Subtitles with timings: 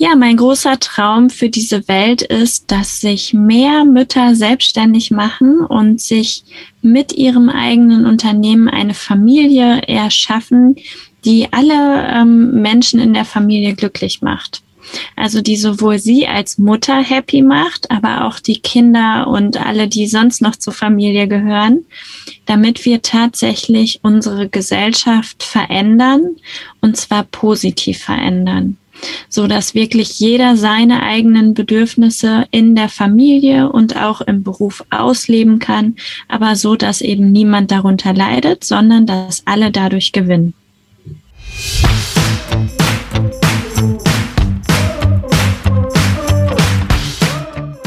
[0.00, 6.00] Ja, mein großer Traum für diese Welt ist, dass sich mehr Mütter selbstständig machen und
[6.00, 6.44] sich
[6.82, 10.76] mit ihrem eigenen Unternehmen eine Familie erschaffen,
[11.24, 14.62] die alle ähm, Menschen in der Familie glücklich macht.
[15.16, 20.06] Also die sowohl sie als Mutter happy macht, aber auch die Kinder und alle, die
[20.06, 21.84] sonst noch zur Familie gehören,
[22.46, 26.36] damit wir tatsächlich unsere Gesellschaft verändern
[26.80, 28.76] und zwar positiv verändern
[29.28, 35.58] so dass wirklich jeder seine eigenen Bedürfnisse in der Familie und auch im Beruf ausleben
[35.58, 35.96] kann,
[36.28, 40.54] aber so, dass eben niemand darunter leidet, sondern dass alle dadurch gewinnen.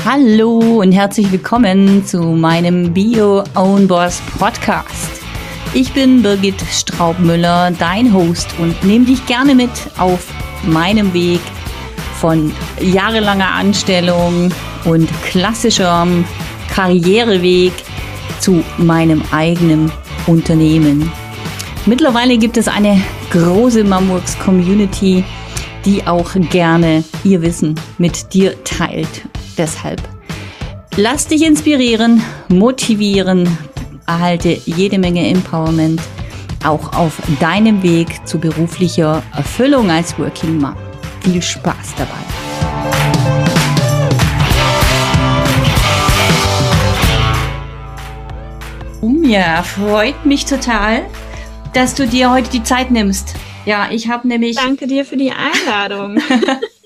[0.04, 5.22] Hallo und herzlich willkommen zu meinem Bio Own Boss Podcast.
[5.74, 10.28] Ich bin Birgit Straubmüller, dein Host und nehme dich gerne mit auf
[10.64, 11.42] meinem Weg
[12.20, 14.52] von jahrelanger Anstellung
[14.86, 16.26] und klassischerem
[16.74, 17.74] Karriereweg
[18.40, 19.92] zu meinem eigenen
[20.28, 21.12] Unternehmen.
[21.86, 25.24] Mittlerweile gibt es eine große Mamworks Community,
[25.86, 29.28] die auch gerne ihr Wissen mit dir teilt.
[29.58, 30.02] Deshalb
[30.96, 33.58] lass dich inspirieren, motivieren,
[34.06, 36.02] erhalte jede Menge Empowerment
[36.64, 40.76] auch auf deinem Weg zu beruflicher Erfüllung als Working Mom.
[41.22, 42.32] Viel Spaß dabei!
[49.24, 51.06] Ja, freut mich total,
[51.74, 53.34] dass du dir heute die Zeit nimmst.
[53.66, 54.58] Ja, ich habe nämlich.
[54.58, 56.20] Danke dir für die Einladung.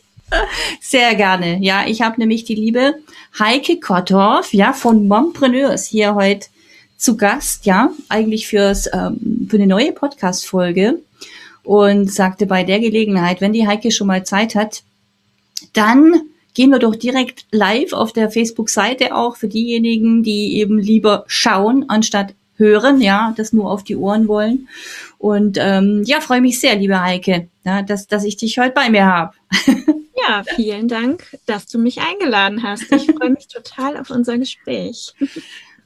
[0.80, 1.58] Sehr gerne.
[1.62, 2.96] Ja, ich habe nämlich die liebe
[3.40, 6.48] Heike Kottorf, ja, von Mompreneurs hier heute
[6.98, 11.00] zu Gast, ja, eigentlich fürs, ähm, für eine neue Podcast-Folge
[11.64, 14.84] und sagte bei der Gelegenheit, wenn die Heike schon mal Zeit hat,
[15.74, 16.22] dann
[16.54, 21.90] gehen wir doch direkt live auf der Facebook-Seite auch für diejenigen, die eben lieber schauen
[21.90, 24.70] anstatt hören, ja, das nur auf die Ohren wollen.
[25.18, 28.90] Und ähm, ja, freue mich sehr, liebe Heike, ja, dass, dass ich dich heute bei
[28.90, 29.34] mir habe.
[30.28, 32.92] Ja, vielen Dank, dass du mich eingeladen hast.
[32.92, 35.14] Ich freue mich total auf unser Gespräch.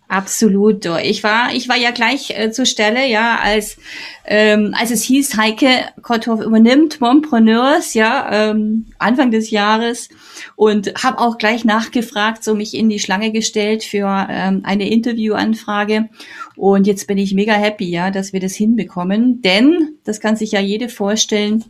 [0.10, 0.88] Absolut.
[1.04, 3.78] Ich war, ich war ja gleich äh, zur Stelle, ja, als
[4.26, 5.70] ähm, als es hieß, Heike
[6.02, 10.10] Kotthoff übernimmt Mompreneurs, ja, ähm, Anfang des Jahres
[10.56, 16.10] und habe auch gleich nachgefragt, so mich in die Schlange gestellt für ähm, eine Interviewanfrage.
[16.56, 20.54] Und jetzt bin ich mega happy, ja, dass wir das hinbekommen, denn das kann sich
[20.54, 21.66] ja jede vorstellen,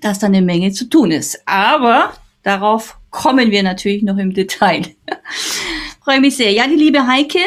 [0.00, 1.42] dass da eine Menge zu tun ist.
[1.46, 2.12] Aber
[2.46, 4.82] darauf kommen wir natürlich noch im Detail.
[6.04, 6.52] Freue mich sehr.
[6.52, 7.40] Ja, die liebe Heike,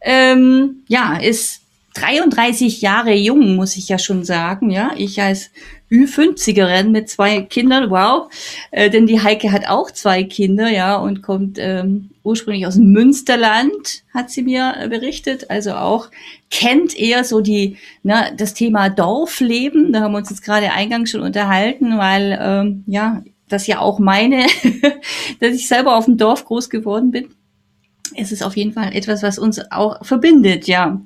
[0.00, 1.60] ähm, ja, ist
[1.94, 4.70] 33 Jahre jung, muss ich ja schon sagen.
[4.70, 5.50] Ja, ich als
[5.90, 8.32] Ü50erin mit zwei Kindern, wow.
[8.70, 14.04] Äh, denn die Heike hat auch zwei Kinder, ja, und kommt ähm, ursprünglich aus Münsterland,
[14.14, 15.50] hat sie mir berichtet.
[15.50, 16.08] Also auch
[16.50, 19.92] kennt eher so die, ne, das Thema Dorfleben.
[19.92, 23.98] Da haben wir uns jetzt gerade eingangs schon unterhalten, weil ähm, ja, das ja auch
[23.98, 24.46] meine,
[25.40, 27.34] dass ich selber auf dem Dorf groß geworden bin
[28.16, 31.00] es ist auf jeden Fall etwas, was uns auch verbindet, ja.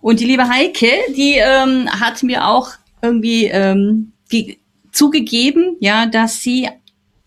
[0.00, 2.70] Und die liebe Heike, die ähm, hat mir auch
[3.02, 4.12] irgendwie ähm,
[4.92, 6.68] zugegeben, ja, dass sie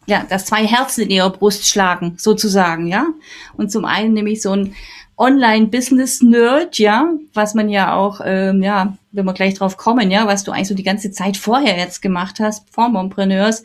[0.05, 3.07] ja, dass zwei Herzen in ihrer Brust schlagen, sozusagen, ja.
[3.55, 4.75] Und zum einen nämlich so ein
[5.17, 10.43] Online-Business-Nerd, ja, was man ja auch, ähm, ja, wenn wir gleich drauf kommen, ja, was
[10.43, 13.63] du eigentlich so die ganze Zeit vorher jetzt gemacht hast, vor Mompreneurs,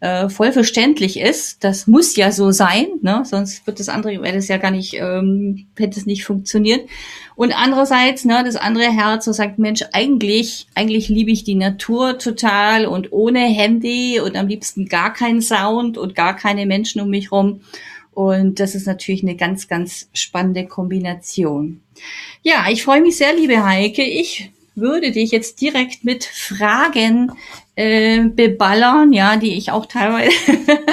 [0.00, 1.64] äh, voll verständlich ist.
[1.64, 3.22] Das muss ja so sein, ne?
[3.24, 6.88] sonst wird das andere, wäre das ja gar nicht, ähm, hätte es nicht funktioniert.
[7.36, 12.18] Und andererseits, ne, das andere Herz so sagt, Mensch, eigentlich, eigentlich liebe ich die Natur
[12.18, 17.10] total und ohne Handy und am liebsten gar keinen Sound und gar keine Menschen um
[17.10, 17.62] mich rum.
[18.14, 21.80] Und das ist natürlich eine ganz, ganz spannende Kombination.
[22.42, 24.02] Ja, ich freue mich sehr, liebe Heike.
[24.02, 27.32] Ich würde dich jetzt direkt mit Fragen
[27.76, 30.30] äh, beballern, ja, die ich auch teilweise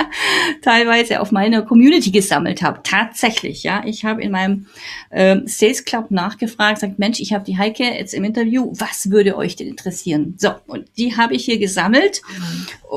[0.62, 2.82] teilweise auf meiner Community gesammelt habe.
[2.84, 4.68] Tatsächlich, ja, ich habe in meinem
[5.12, 9.36] ähm, Sales Club nachgefragt, sagt Mensch, ich habe die Heike jetzt im Interview, was würde
[9.36, 10.36] euch denn interessieren?
[10.38, 12.22] So und die habe ich hier gesammelt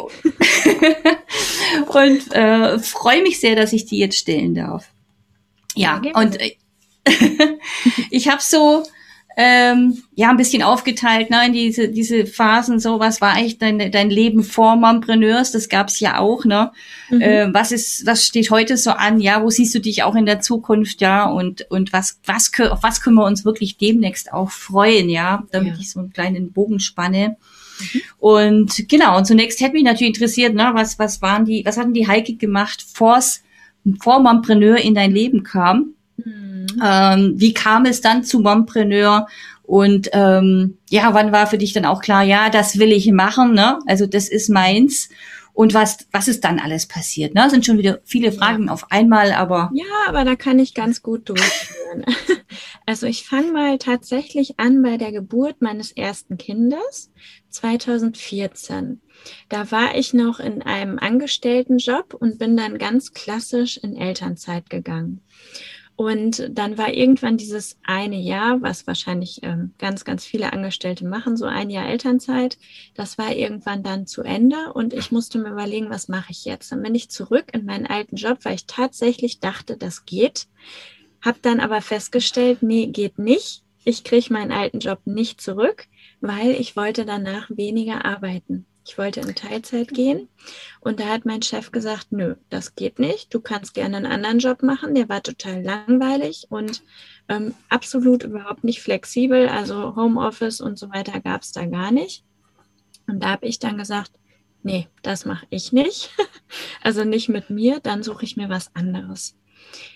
[1.87, 4.89] und äh, freue mich sehr, dass ich die jetzt stellen darf.
[5.75, 6.57] Ja, ja und äh,
[8.11, 8.85] ich habe so
[9.37, 12.79] ähm, ja ein bisschen aufgeteilt, ne, in diese diese Phasen.
[12.79, 15.53] So, was war eigentlich dein dein Leben vor Mompreneurs?
[15.53, 16.71] Das gab's ja auch, ne?
[17.11, 17.21] Mhm.
[17.21, 19.21] Äh, was ist, was steht heute so an?
[19.21, 21.01] Ja, wo siehst du dich auch in der Zukunft?
[21.01, 25.09] Ja, und und was was auf was können wir uns wirklich demnächst auch freuen?
[25.09, 25.81] Ja, damit ja.
[25.81, 27.37] ich so einen kleinen Bogen spanne.
[27.81, 28.01] Mhm.
[28.19, 31.95] Und genau, und zunächst hätte mich natürlich interessiert, ne, was, was waren die, was hatten
[31.95, 33.43] die Heike gemacht, vor's,
[34.01, 35.95] vor Mompreneur in dein Leben kam?
[36.17, 36.54] Mhm.
[36.83, 39.27] Ähm, wie kam es dann zu Mompreneur?
[39.63, 43.55] Und ähm, ja, wann war für dich dann auch klar, ja, das will ich machen,
[43.55, 43.79] ne?
[43.87, 45.09] Also das ist meins
[45.55, 47.35] und was, was ist dann alles passiert.
[47.35, 47.43] Ne?
[47.43, 49.71] Das sind schon wieder viele Fragen auf einmal, aber.
[49.73, 52.05] Ja, aber da kann ich ganz gut durchführen.
[52.87, 57.13] also ich fange mal tatsächlich an bei der Geburt meines ersten Kindes
[57.51, 59.01] 2014.
[59.49, 65.21] Da war ich noch in einem Angestelltenjob und bin dann ganz klassisch in Elternzeit gegangen.
[65.97, 71.37] Und dann war irgendwann dieses eine Jahr, was wahrscheinlich ähm, ganz, ganz viele Angestellte machen,
[71.37, 72.59] so ein Jahr Elternzeit,
[72.95, 76.73] das war irgendwann dann zu Ende und ich musste mir überlegen, was mache ich jetzt?
[76.73, 80.49] Dann bin ich zurück in meinen alten Job, weil ich tatsächlich dachte, das geht.
[81.23, 83.63] Hab dann aber festgestellt, nee, geht nicht.
[83.85, 85.87] Ich kriege meinen alten Job nicht zurück,
[86.21, 88.67] weil ich wollte danach weniger arbeiten.
[88.87, 90.29] Ich wollte in Teilzeit gehen
[90.81, 93.33] und da hat mein Chef gesagt, nö, das geht nicht.
[93.33, 94.95] Du kannst gerne einen anderen Job machen.
[94.95, 96.83] Der war total langweilig und
[97.29, 99.49] ähm, absolut überhaupt nicht flexibel.
[99.49, 102.25] Also Homeoffice und so weiter gab es da gar nicht.
[103.07, 104.13] Und da habe ich dann gesagt,
[104.63, 106.11] nee, das mache ich nicht.
[106.83, 109.35] also nicht mit mir, dann suche ich mir was anderes.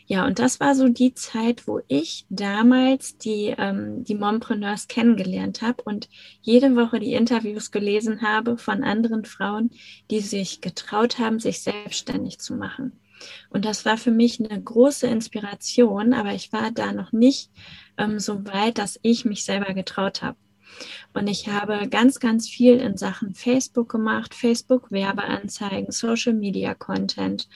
[0.06, 5.60] Ja, und das war so die Zeit, wo ich damals die, ähm, die Mompreneurs kennengelernt
[5.62, 6.08] habe und
[6.40, 9.70] jede Woche die Interviews gelesen habe von anderen Frauen,
[10.10, 12.98] die sich getraut haben, sich selbstständig zu machen.
[13.50, 17.50] Und das war für mich eine große Inspiration, aber ich war da noch nicht
[17.96, 20.36] ähm, so weit, dass ich mich selber getraut habe.
[21.14, 27.48] Und ich habe ganz, ganz viel in Sachen Facebook gemacht, Facebook Werbeanzeigen, Social Media Content.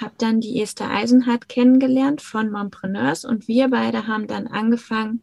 [0.00, 5.22] Habe dann die Esther Eisenhardt kennengelernt von Mompreneurs und wir beide haben dann angefangen,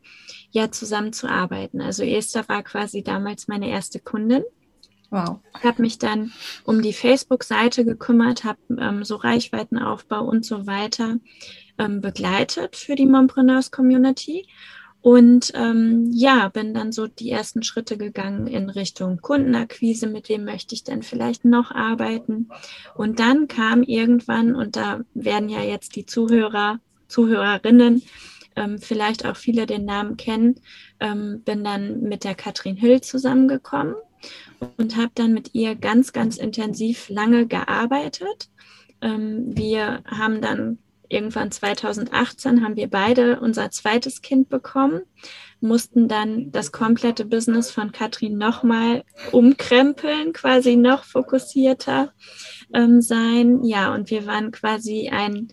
[0.52, 1.82] ja zusammen zu arbeiten.
[1.82, 4.44] Also Esther war quasi damals meine erste Kundin.
[5.10, 5.40] Wow.
[5.64, 6.34] Habe mich dann
[6.66, 11.18] um die Facebook-Seite gekümmert, habe ähm, so Reichweitenaufbau und so weiter
[11.78, 14.46] ähm, begleitet für die Mompreneurs Community
[15.02, 20.44] und ähm, ja, bin dann so die ersten Schritte gegangen in Richtung Kundenakquise, mit dem
[20.44, 22.50] möchte ich dann vielleicht noch arbeiten.
[22.96, 28.02] Und dann kam irgendwann, und da werden ja jetzt die Zuhörer, Zuhörerinnen
[28.58, 30.60] ähm, vielleicht auch viele den Namen kennen,
[31.00, 33.96] ähm, bin dann mit der Katrin Hill zusammengekommen
[34.78, 38.50] und habe dann mit ihr ganz, ganz intensiv lange gearbeitet.
[39.02, 45.02] Ähm, wir haben dann irgendwann 2018 haben wir beide unser zweites Kind bekommen,
[45.60, 52.14] mussten dann das komplette Business von Katrin nochmal umkrempeln, quasi noch fokussierter
[52.74, 53.64] ähm, sein.
[53.64, 55.50] Ja, und wir waren quasi ein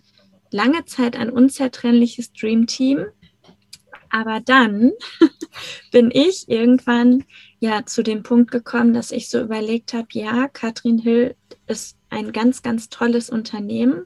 [0.51, 3.05] lange Zeit ein unzertrennliches Dream-Team.
[4.09, 4.91] Aber dann
[5.91, 7.25] bin ich irgendwann
[7.59, 11.35] ja zu dem Punkt gekommen, dass ich so überlegt habe, ja, Katrin Hill
[11.67, 14.05] ist ein ganz, ganz tolles Unternehmen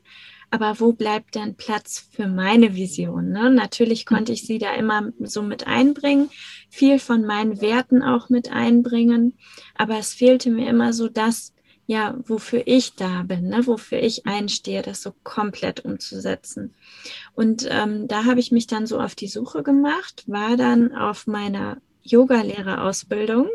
[0.51, 3.29] aber wo bleibt denn Platz für meine Vision?
[3.29, 3.51] Ne?
[3.51, 4.05] Natürlich hm.
[4.05, 6.29] konnte ich sie da immer so mit einbringen,
[6.69, 9.37] viel von meinen Werten auch mit einbringen,
[9.75, 11.53] aber es fehlte mir immer so das,
[11.85, 13.65] ja, wofür ich da bin, ne?
[13.65, 16.75] wofür ich einstehe, das so komplett umzusetzen.
[17.33, 21.25] Und ähm, da habe ich mich dann so auf die Suche gemacht, war dann auf
[21.25, 23.49] meiner Yoga-Lehrerausbildung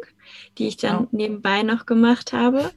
[0.58, 1.08] die ich dann oh.
[1.12, 2.70] nebenbei noch gemacht habe.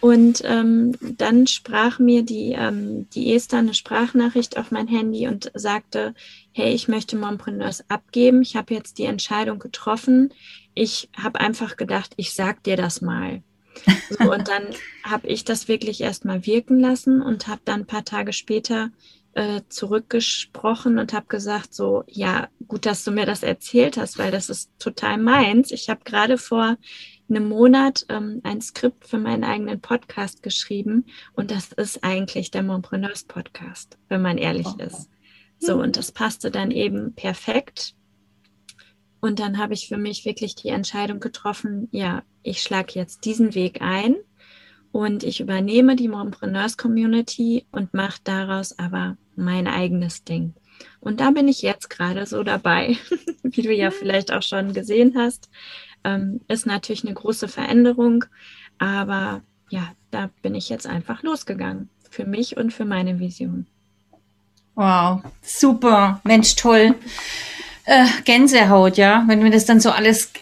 [0.00, 5.50] Und ähm, dann sprach mir die, ähm, die Esther eine Sprachnachricht auf mein Handy und
[5.54, 6.14] sagte,
[6.52, 8.42] hey, ich möchte Mompreneurs abgeben.
[8.42, 10.32] Ich habe jetzt die Entscheidung getroffen.
[10.74, 13.42] Ich habe einfach gedacht, ich sag dir das mal.
[14.10, 14.64] So, und dann
[15.04, 18.90] habe ich das wirklich erstmal wirken lassen und habe dann ein paar Tage später
[19.34, 24.30] äh, zurückgesprochen und habe gesagt, so, ja, gut, dass du mir das erzählt hast, weil
[24.30, 25.70] das ist total meins.
[25.70, 26.76] Ich habe gerade vor
[27.28, 32.62] einem Monat ähm, ein Skript für meinen eigenen Podcast geschrieben und das ist eigentlich der
[32.62, 34.82] Mompreneurs Podcast, wenn man ehrlich oh.
[34.82, 35.08] ist.
[35.58, 37.94] So, und das passte dann eben perfekt.
[39.20, 43.54] Und dann habe ich für mich wirklich die Entscheidung getroffen, ja, ich schlage jetzt diesen
[43.54, 44.16] Weg ein
[44.92, 50.54] und ich übernehme die Mompreneurs Community und mache daraus aber mein eigenes Ding.
[51.00, 52.96] Und da bin ich jetzt gerade so dabei,
[53.42, 55.48] wie du ja vielleicht auch schon gesehen hast.
[56.04, 58.24] Ähm, ist natürlich eine große Veränderung,
[58.78, 61.88] aber ja, da bin ich jetzt einfach losgegangen.
[62.10, 63.66] Für mich und für meine Vision.
[64.74, 66.94] Wow, super, Mensch, toll.
[67.84, 70.32] Äh, Gänsehaut, ja, wenn mir das dann so alles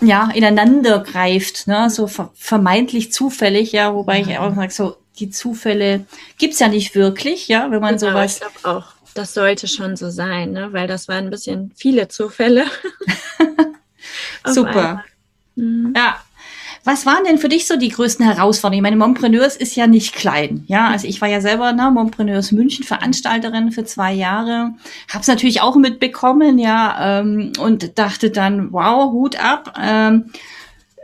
[0.00, 4.26] ja ineinander greift, ne, so ver vermeintlich zufällig, ja, wobei ja.
[4.28, 6.06] ich auch sage, so die Zufälle
[6.38, 8.34] gibt's ja nicht wirklich, ja, wenn man genau, sowas.
[8.34, 12.08] Ich glaube auch, das sollte schon so sein, ne, weil das waren ein bisschen viele
[12.08, 12.66] Zufälle.
[14.44, 15.04] Super.
[15.54, 15.94] Mhm.
[15.96, 16.20] Ja.
[16.86, 18.78] Was waren denn für dich so die größten Herausforderungen?
[18.78, 20.62] Ich meine, Mompreneurs ist ja nicht klein.
[20.68, 24.72] Ja, also ich war ja selber ne, Mompreneurs München Veranstalterin für zwei Jahre.
[25.12, 29.76] Hab's natürlich auch mitbekommen, ja, ähm, und dachte dann, wow, Hut ab.
[29.82, 30.26] Ähm,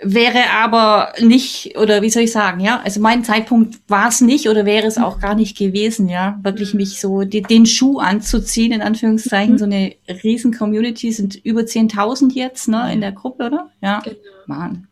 [0.02, 4.48] wäre aber nicht, oder wie soll ich sagen, ja, also mein Zeitpunkt war es nicht
[4.48, 8.70] oder wäre es auch gar nicht gewesen, ja, wirklich mich so die, den Schuh anzuziehen,
[8.70, 9.58] in Anführungszeichen, mhm.
[9.58, 13.70] so eine riesen Community, sind über 10.000 jetzt, ne, in der Gruppe, oder?
[13.80, 14.16] Ja, genau.
[14.46, 14.88] Mann,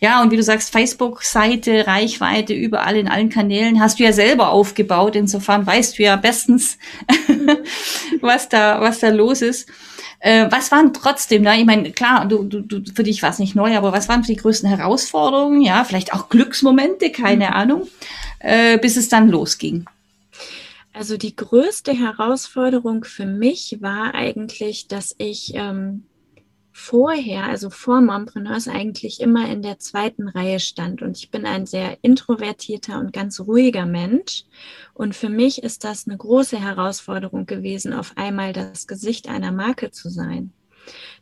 [0.00, 4.50] ja, und wie du sagst, Facebook-Seite, Reichweite, überall in allen Kanälen hast du ja selber
[4.50, 5.16] aufgebaut.
[5.16, 6.78] Insofern weißt du ja bestens,
[8.20, 9.68] was da, was da los ist.
[10.18, 11.58] Äh, was waren trotzdem, ne?
[11.58, 14.22] ich meine, klar, du, du, du, für dich war es nicht neu, aber was waren
[14.22, 15.62] die größten Herausforderungen?
[15.62, 17.52] Ja, vielleicht auch Glücksmomente, keine mhm.
[17.52, 17.88] Ahnung,
[18.38, 19.84] äh, bis es dann losging.
[20.92, 26.04] Also die größte Herausforderung für mich war eigentlich, dass ich ähm,
[26.72, 31.02] vorher, also vor Mompreneurs, eigentlich immer in der zweiten Reihe stand.
[31.02, 34.44] Und ich bin ein sehr introvertierter und ganz ruhiger Mensch.
[34.94, 39.90] Und für mich ist das eine große Herausforderung gewesen, auf einmal das Gesicht einer Marke
[39.90, 40.52] zu sein.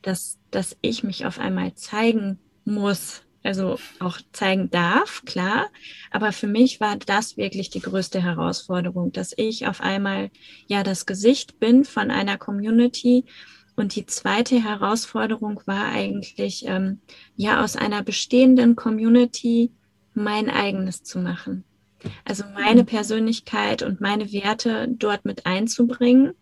[0.02, 5.68] Dass, dass ich mich auf einmal zeigen muss, also auch zeigen darf, klar.
[6.10, 10.30] Aber für mich war das wirklich die größte Herausforderung, dass ich auf einmal
[10.66, 13.24] ja das Gesicht bin von einer Community,
[13.80, 17.00] und die zweite Herausforderung war eigentlich, ähm,
[17.34, 19.72] ja, aus einer bestehenden Community
[20.14, 21.64] mein eigenes zu machen.
[22.24, 22.86] Also meine mhm.
[22.86, 26.32] Persönlichkeit und meine Werte dort mit einzubringen.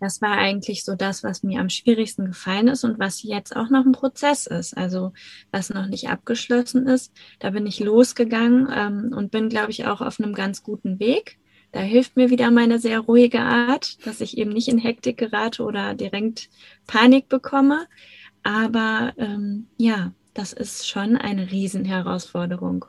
[0.00, 3.68] Das war eigentlich so das, was mir am schwierigsten gefallen ist und was jetzt auch
[3.68, 4.76] noch ein Prozess ist.
[4.76, 5.12] Also
[5.50, 7.12] was noch nicht abgeschlossen ist.
[7.38, 11.38] Da bin ich losgegangen ähm, und bin, glaube ich, auch auf einem ganz guten Weg.
[11.72, 15.62] Da hilft mir wieder meine sehr ruhige Art, dass ich eben nicht in Hektik gerate
[15.62, 16.48] oder direkt
[16.86, 17.86] Panik bekomme.
[18.42, 22.86] Aber ähm, ja, das ist schon eine Riesenherausforderung.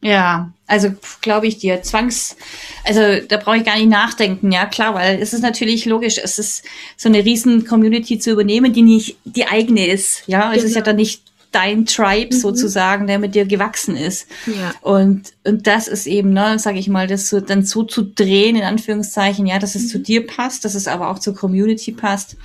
[0.00, 0.90] Ja, also
[1.22, 2.36] glaube ich dir, Zwangs,
[2.84, 6.38] also da brauche ich gar nicht nachdenken, ja klar, weil es ist natürlich logisch, es
[6.38, 6.64] ist
[6.96, 10.82] so eine riesen Community zu übernehmen, die nicht die eigene ist, ja, es ist ja
[10.82, 10.86] genau.
[10.86, 12.40] dann nicht dein Tribe mhm.
[12.40, 14.28] sozusagen, der mit dir gewachsen ist.
[14.46, 14.74] Ja.
[14.82, 18.56] Und, und das ist eben, ne, sage ich mal, das so dann so zu drehen,
[18.56, 19.88] in Anführungszeichen, ja, dass es mhm.
[19.88, 22.36] zu dir passt, dass es aber auch zur Community passt.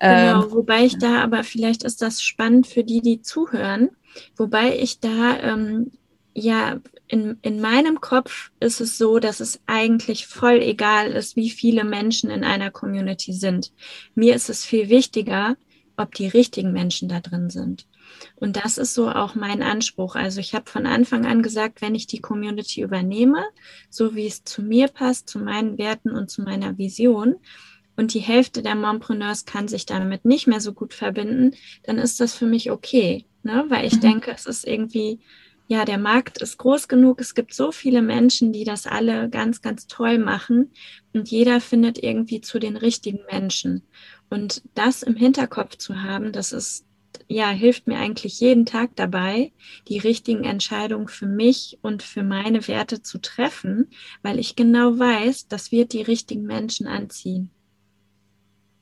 [0.00, 3.90] Genau, ähm, wobei ich da, aber vielleicht ist das spannend für die, die zuhören,
[4.36, 5.90] wobei ich da, ähm,
[6.34, 11.50] ja, in, in meinem Kopf ist es so, dass es eigentlich voll egal ist, wie
[11.50, 13.72] viele Menschen in einer Community sind.
[14.14, 15.56] Mir ist es viel wichtiger,
[15.96, 17.86] ob die richtigen Menschen da drin sind.
[18.36, 20.14] Und das ist so auch mein Anspruch.
[20.16, 23.44] Also ich habe von Anfang an gesagt, wenn ich die Community übernehme,
[23.90, 27.36] so wie es zu mir passt, zu meinen Werten und zu meiner Vision,
[27.96, 32.20] und die Hälfte der Mompreneurs kann sich damit nicht mehr so gut verbinden, dann ist
[32.20, 33.64] das für mich okay, ne?
[33.68, 34.00] weil ich mhm.
[34.00, 35.20] denke, es ist irgendwie,
[35.68, 39.62] ja, der Markt ist groß genug, es gibt so viele Menschen, die das alle ganz,
[39.62, 40.70] ganz toll machen
[41.12, 43.82] und jeder findet irgendwie zu den richtigen Menschen.
[44.28, 46.85] Und das im Hinterkopf zu haben, das ist
[47.28, 49.52] ja, hilft mir eigentlich jeden Tag dabei,
[49.88, 53.88] die richtigen Entscheidungen für mich und für meine Werte zu treffen,
[54.22, 57.50] weil ich genau weiß, das wird die richtigen Menschen anziehen.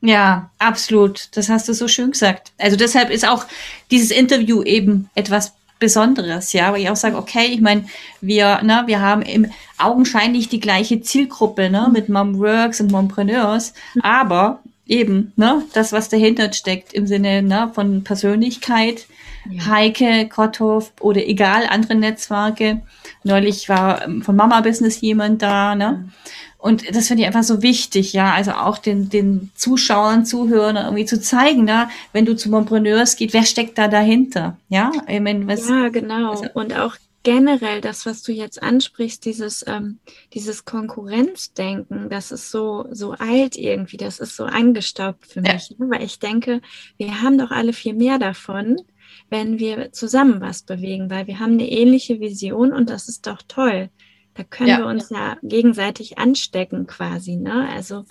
[0.01, 1.29] Ja, absolut.
[1.33, 2.53] Das hast du so schön gesagt.
[2.59, 3.47] Also deshalb ist auch
[3.91, 7.87] dieses Interview eben etwas Besonderes, ja, weil ich auch sage, okay, ich meine,
[8.21, 14.61] wir, ne, wir haben im augenscheinlich die gleiche Zielgruppe, ne, mit Momworks und Mompreneurs, aber
[14.87, 19.07] eben, ne, das, was dahinter steckt im Sinne ne, von Persönlichkeit,
[19.51, 19.67] ja.
[19.67, 22.83] Heike, Kotthoff oder egal, andere Netzwerke.
[23.23, 25.85] Neulich war ähm, von Mama Business jemand da, ne?
[25.85, 26.35] Ja.
[26.65, 31.05] Und das finde ich einfach so wichtig, ja, also auch den, den Zuschauern, Zuhörern irgendwie
[31.05, 34.91] zu zeigen, ne, wenn du zu Mompreneurs geht, wer steckt da dahinter, ja?
[35.07, 36.31] Ich meine, was, ja, genau.
[36.31, 39.99] Also, und auch generell das, was du jetzt ansprichst, dieses, ähm,
[40.33, 45.77] dieses Konkurrenzdenken, das ist so, so alt irgendwie, das ist so angestaubt für mich, ja.
[45.79, 45.91] ne?
[45.91, 46.61] weil ich denke,
[46.97, 48.77] wir haben doch alle viel mehr davon,
[49.31, 53.43] wenn wir zusammen was bewegen, weil wir haben eine ähnliche Vision und das ist doch
[53.49, 53.91] toll.
[54.35, 54.79] Da können ja.
[54.79, 57.37] wir uns ja gegenseitig anstecken quasi.
[57.37, 57.69] Ne?
[57.69, 58.05] Also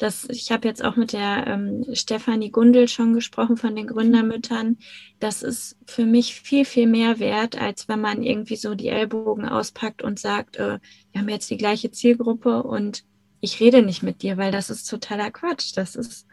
[0.00, 4.78] das, ich habe jetzt auch mit der ähm, Stefanie Gundel schon gesprochen von den Gründermüttern.
[5.18, 9.46] Das ist für mich viel, viel mehr wert, als wenn man irgendwie so die Ellbogen
[9.46, 10.78] auspackt und sagt, äh,
[11.12, 13.04] wir haben jetzt die gleiche Zielgruppe und
[13.40, 15.76] ich rede nicht mit dir, weil das ist totaler Quatsch.
[15.76, 16.26] Das ist,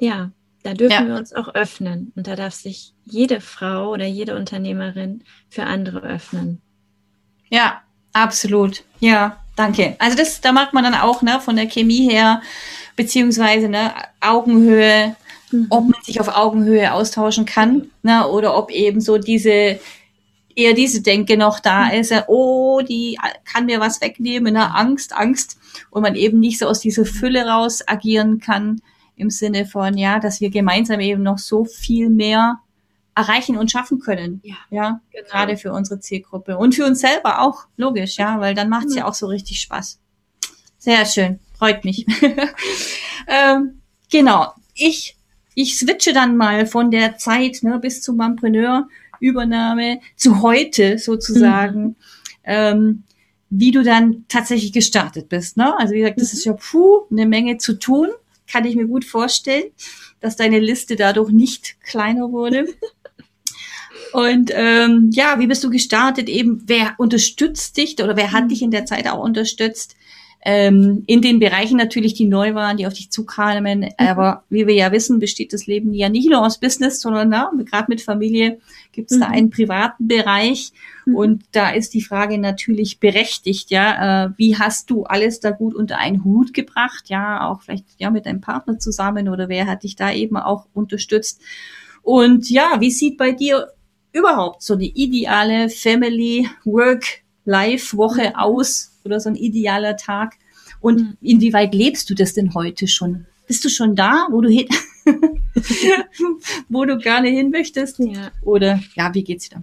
[0.00, 0.32] ja,
[0.64, 1.06] da dürfen ja.
[1.06, 2.12] wir uns auch öffnen.
[2.16, 6.60] Und da darf sich jede Frau oder jede Unternehmerin für andere öffnen.
[7.50, 9.96] Ja, Absolut, ja, danke.
[9.98, 12.42] Also das, da macht man dann auch, ne, von der Chemie her,
[12.96, 15.16] beziehungsweise, ne, Augenhöhe,
[15.50, 15.66] mhm.
[15.70, 19.78] ob man sich auf Augenhöhe austauschen kann, ne, oder ob eben so diese,
[20.54, 21.92] eher diese Denke noch da mhm.
[21.92, 24.74] ist, oh, die kann mir was wegnehmen, ne?
[24.74, 25.58] Angst, Angst,
[25.90, 28.80] und man eben nicht so aus dieser Fülle raus agieren kann,
[29.16, 32.58] im Sinne von, ja, dass wir gemeinsam eben noch so viel mehr
[33.14, 34.40] erreichen und schaffen können.
[34.42, 35.28] Ja, ja genau.
[35.28, 38.94] gerade für unsere Zielgruppe und für uns selber auch, logisch, ja, weil dann macht es
[38.94, 40.00] ja auch so richtig Spaß.
[40.78, 42.04] Sehr schön, freut mich.
[43.28, 45.16] ähm, genau, ich
[45.54, 48.88] ich switche dann mal von der Zeit ne, bis zum Mompreneur
[49.20, 51.96] Übernahme zu heute sozusagen, mhm.
[52.44, 53.02] ähm,
[53.50, 55.56] wie du dann tatsächlich gestartet bist.
[55.56, 55.78] Ne?
[55.78, 56.38] Also wie gesagt, das mhm.
[56.38, 58.08] ist ja puh, eine Menge zu tun,
[58.50, 59.70] kann ich mir gut vorstellen,
[60.20, 62.66] dass deine Liste dadurch nicht kleiner wurde.
[64.12, 66.28] Und ähm, ja, wie bist du gestartet?
[66.28, 68.48] Eben, wer unterstützt dich oder wer hat mhm.
[68.48, 69.94] dich in der Zeit auch unterstützt?
[70.44, 73.80] Ähm, in den Bereichen natürlich, die neu waren, die auf dich zukamen.
[73.80, 73.88] Mhm.
[73.96, 77.30] Aber wie wir ja wissen, besteht das Leben ja nicht nur aus Business, sondern
[77.64, 78.58] gerade mit Familie
[78.90, 79.20] gibt es mhm.
[79.20, 80.72] da einen privaten Bereich.
[81.06, 81.14] Mhm.
[81.14, 85.74] Und da ist die Frage natürlich berechtigt, ja, äh, wie hast du alles da gut
[85.74, 87.08] unter einen Hut gebracht?
[87.08, 90.66] Ja, auch vielleicht ja mit deinem Partner zusammen oder wer hat dich da eben auch
[90.74, 91.40] unterstützt?
[92.02, 93.68] Und ja, wie sieht bei dir
[94.12, 98.34] überhaupt so die ideale Family Work Life Woche mhm.
[98.34, 98.91] aus?
[99.04, 100.34] Oder so ein idealer Tag.
[100.80, 101.16] Und mhm.
[101.20, 103.26] inwieweit lebst du das denn heute schon?
[103.46, 104.68] Bist du schon da, wo du hin,
[106.68, 107.98] wo du gerne hin möchtest?
[107.98, 108.30] Ja.
[108.42, 109.62] Oder ja, wie geht's dir?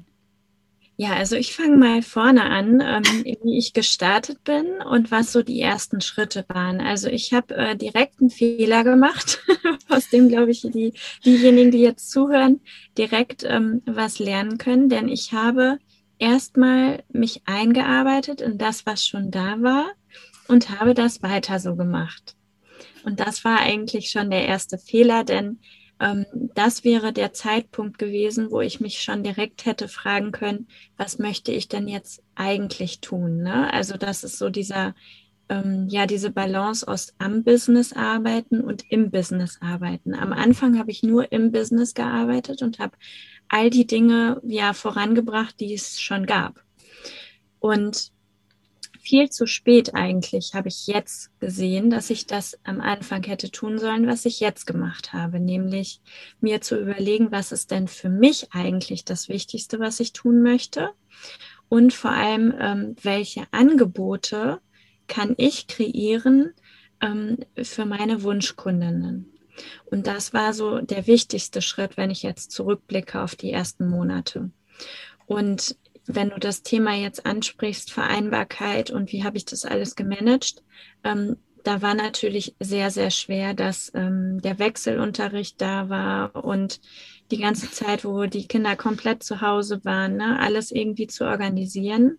[1.01, 5.43] Ja, also ich fange mal vorne an, ähm, wie ich gestartet bin und was so
[5.43, 6.81] die ersten Schritte waren.
[6.81, 9.39] Also ich habe äh, direkt einen Fehler gemacht,
[9.87, 10.91] aus dem, glaube ich, die,
[11.23, 12.59] diejenigen, die jetzt zuhören,
[12.97, 14.89] direkt ähm, was lernen können.
[14.89, 15.79] Denn ich habe
[16.19, 19.87] erstmal mich eingearbeitet in das, was schon da war
[20.47, 22.35] und habe das weiter so gemacht.
[23.03, 25.59] Und das war eigentlich schon der erste Fehler, denn
[25.99, 31.19] ähm, das wäre der Zeitpunkt gewesen, wo ich mich schon direkt hätte fragen können, was
[31.19, 33.41] möchte ich denn jetzt eigentlich tun?
[33.41, 33.71] Ne?
[33.73, 34.95] Also das ist so dieser,
[35.49, 40.13] ähm, ja, diese Balance aus am Business arbeiten und im Business arbeiten.
[40.13, 42.95] Am Anfang habe ich nur im Business gearbeitet und habe
[43.49, 46.63] all die Dinge ja vorangebracht, die es schon gab.
[47.59, 48.11] Und
[48.99, 53.79] viel zu spät eigentlich habe ich jetzt gesehen, dass ich das am Anfang hätte tun
[53.79, 56.01] sollen, was ich jetzt gemacht habe, nämlich
[56.41, 60.91] mir zu überlegen, was ist denn für mich eigentlich das Wichtigste, was ich tun möchte
[61.69, 64.59] und vor allem, ähm, welche Angebote
[65.07, 66.53] kann ich kreieren
[67.01, 69.31] ähm, für meine Wunschkundinnen.
[69.85, 74.51] Und das war so der wichtigste Schritt, wenn ich jetzt zurückblicke auf die ersten Monate.
[75.25, 80.63] Und wenn du das Thema jetzt ansprichst, Vereinbarkeit und wie habe ich das alles gemanagt,
[81.03, 86.79] ähm, da war natürlich sehr, sehr schwer, dass ähm, der Wechselunterricht da war und
[87.31, 92.17] die ganze Zeit, wo die Kinder komplett zu Hause waren, ne, alles irgendwie zu organisieren.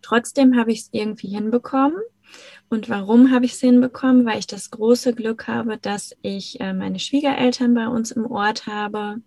[0.00, 2.00] Trotzdem habe ich es irgendwie hinbekommen
[2.68, 4.26] und warum habe ich es hinbekommen?
[4.26, 8.66] Weil ich das große Glück habe, dass ich äh, meine Schwiegereltern bei uns im Ort
[8.66, 9.20] habe,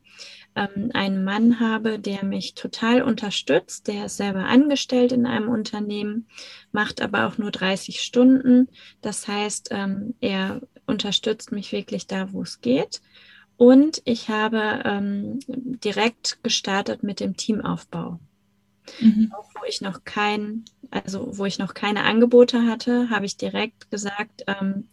[0.55, 3.87] ähm, einen Mann habe, der mich total unterstützt.
[3.87, 6.27] Der ist selber angestellt in einem Unternehmen,
[6.71, 8.67] macht aber auch nur 30 Stunden.
[9.01, 13.01] Das heißt, ähm, er unterstützt mich wirklich da, wo es geht.
[13.55, 18.19] Und ich habe ähm, direkt gestartet mit dem Teamaufbau.
[18.99, 19.33] Mhm.
[19.37, 23.91] Auch wo ich noch kein, also wo ich noch keine Angebote hatte, habe ich direkt
[23.91, 24.89] gesagt, ähm,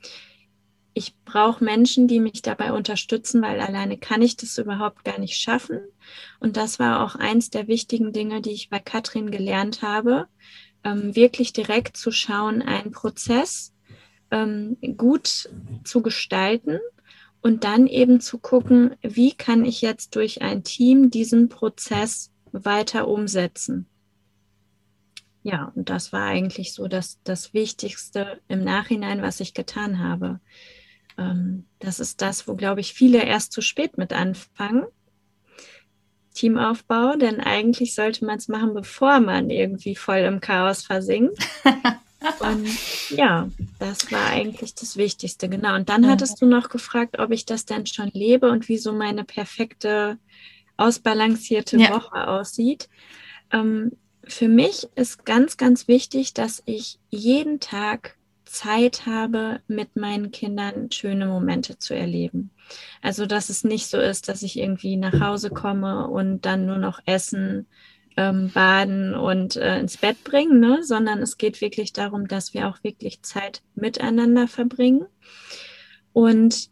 [0.95, 5.37] ich brauche Menschen, die mich dabei unterstützen, weil alleine kann ich das überhaupt gar nicht
[5.37, 5.81] schaffen.
[6.39, 10.29] Und das war auch eins der wichtigen Dinge, die ich bei Katrin gelernt habe,
[10.85, 13.75] ähm, wirklich direkt zu schauen, einen Prozess
[14.31, 15.51] ähm, gut
[15.83, 16.79] zu gestalten
[17.41, 22.31] und dann eben zu gucken, wie kann ich jetzt durch ein Team diesen Prozess
[22.63, 23.87] weiter umsetzen.
[25.43, 30.41] Ja, und das war eigentlich so das, das Wichtigste im Nachhinein, was ich getan habe.
[31.19, 34.85] Ähm, das ist das, wo, glaube ich, viele erst zu spät mit anfangen.
[36.33, 41.39] Teamaufbau, denn eigentlich sollte man es machen, bevor man irgendwie voll im Chaos versinkt.
[42.41, 42.67] Und
[43.11, 45.75] ja, das war eigentlich das Wichtigste, genau.
[45.75, 48.93] Und dann hattest du noch gefragt, ob ich das denn schon lebe und wie so
[48.93, 50.19] meine perfekte
[50.77, 51.91] ausbalancierte ja.
[51.91, 52.89] Woche aussieht.
[53.53, 53.93] Ähm,
[54.27, 60.91] für mich ist ganz, ganz wichtig, dass ich jeden Tag Zeit habe, mit meinen Kindern
[60.91, 62.51] schöne Momente zu erleben.
[63.03, 66.79] Also, dass es nicht so ist, dass ich irgendwie nach Hause komme und dann nur
[66.79, 67.67] noch essen,
[68.17, 70.85] ähm, baden und äh, ins Bett bringen, ne?
[70.85, 75.07] sondern es geht wirklich darum, dass wir auch wirklich Zeit miteinander verbringen.
[76.13, 76.71] Und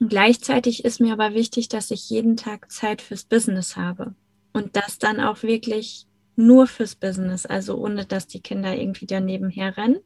[0.00, 4.14] Gleichzeitig ist mir aber wichtig, dass ich jeden Tag Zeit fürs Business habe.
[4.52, 6.06] Und das dann auch wirklich
[6.36, 10.00] nur fürs Business, also ohne dass die Kinder irgendwie daneben herrennen.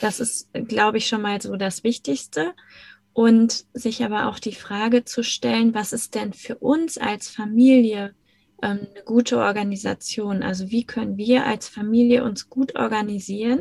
[0.00, 2.54] Das ist, glaube ich, schon mal so das Wichtigste.
[3.14, 8.14] Und sich aber auch die Frage zu stellen, was ist denn für uns als Familie
[8.62, 10.42] ähm, eine gute Organisation?
[10.42, 13.60] Also wie können wir als Familie uns gut organisieren,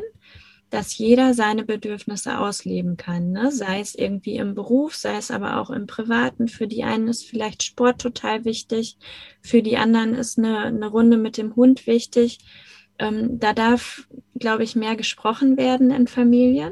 [0.72, 3.52] dass jeder seine Bedürfnisse ausleben kann, ne?
[3.52, 6.48] sei es irgendwie im Beruf, sei es aber auch im Privaten.
[6.48, 8.98] Für die einen ist vielleicht Sport total wichtig,
[9.42, 12.40] für die anderen ist eine, eine Runde mit dem Hund wichtig.
[13.00, 14.08] Ähm, da darf,
[14.40, 16.72] glaube ich, mehr gesprochen werden in Familien,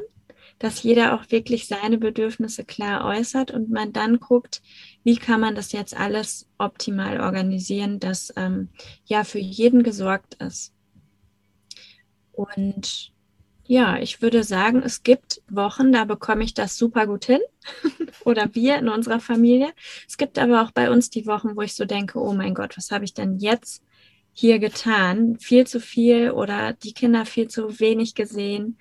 [0.58, 4.62] dass jeder auch wirklich seine Bedürfnisse klar äußert und man dann guckt,
[5.04, 8.70] wie kann man das jetzt alles optimal organisieren, dass ähm,
[9.04, 10.72] ja für jeden gesorgt ist.
[12.32, 13.12] Und
[13.70, 17.38] ja, ich würde sagen, es gibt Wochen, da bekomme ich das super gut hin.
[18.24, 19.72] Oder wir in unserer Familie.
[20.08, 22.76] Es gibt aber auch bei uns die Wochen, wo ich so denke, oh mein Gott,
[22.76, 23.84] was habe ich denn jetzt
[24.32, 25.38] hier getan?
[25.38, 28.76] Viel zu viel oder die Kinder viel zu wenig gesehen.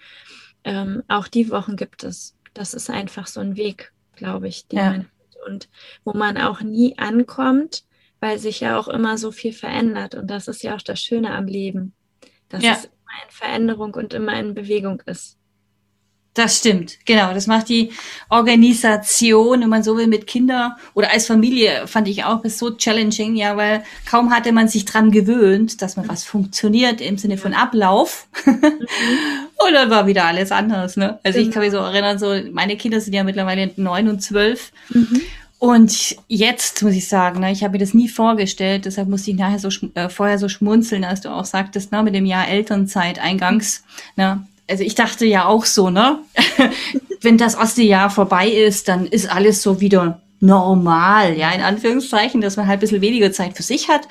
[0.63, 2.35] Ähm, auch die Wochen gibt es.
[2.55, 4.89] Das ist einfach so ein Weg, glaube ich, den ja.
[4.89, 5.09] man
[5.45, 5.69] und
[6.03, 7.83] wo man auch nie ankommt,
[8.21, 10.15] weil sich ja auch immer so viel verändert.
[10.15, 11.93] Und das ist ja auch das Schöne am Leben.
[12.49, 12.75] Das ja.
[13.17, 15.39] Ist in Veränderung und immer in Bewegung ist.
[16.35, 17.33] Das stimmt, genau.
[17.33, 17.91] Das macht die
[18.29, 22.71] Organisation, wenn man so will, mit Kindern oder als Familie fand ich auch ist so
[22.71, 27.37] challenging, ja, weil kaum hatte man sich dran gewöhnt, dass man was funktioniert im Sinne
[27.37, 28.27] von Ablauf.
[28.45, 28.61] Mhm.
[28.63, 31.19] und dann war wieder alles anders, ne?
[31.23, 31.49] Also genau.
[31.49, 34.71] ich kann mich so erinnern, so meine Kinder sind ja mittlerweile neun und zwölf.
[34.89, 35.21] Mhm.
[35.59, 39.37] Und jetzt muss ich sagen, ne, ich habe mir das nie vorgestellt, deshalb musste ich
[39.37, 43.19] nachher so äh, vorher so schmunzeln, als du auch sagtest, ne, mit dem Jahr Elternzeit
[43.19, 43.83] eingangs.
[44.15, 46.19] Ne, also ich dachte ja auch so, ne,
[47.21, 52.39] wenn das erste Jahr vorbei ist, dann ist alles so wieder normal, ja, in Anführungszeichen,
[52.39, 54.07] dass man halt ein bisschen weniger Zeit für sich hat.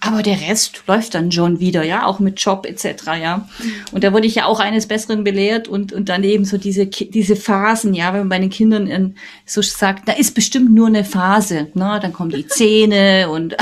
[0.00, 3.48] Aber der Rest läuft dann schon wieder, ja, auch mit Job etc., ja.
[3.92, 6.86] Und da wurde ich ja auch eines Besseren belehrt und, und dann eben so diese,
[6.86, 9.16] diese Phasen, ja, wenn man bei den Kindern in,
[9.46, 13.56] so sagt, da ist bestimmt nur eine Phase, ne, dann kommen die Zähne und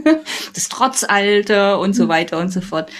[0.54, 2.90] das Trotzalter und so weiter und so fort.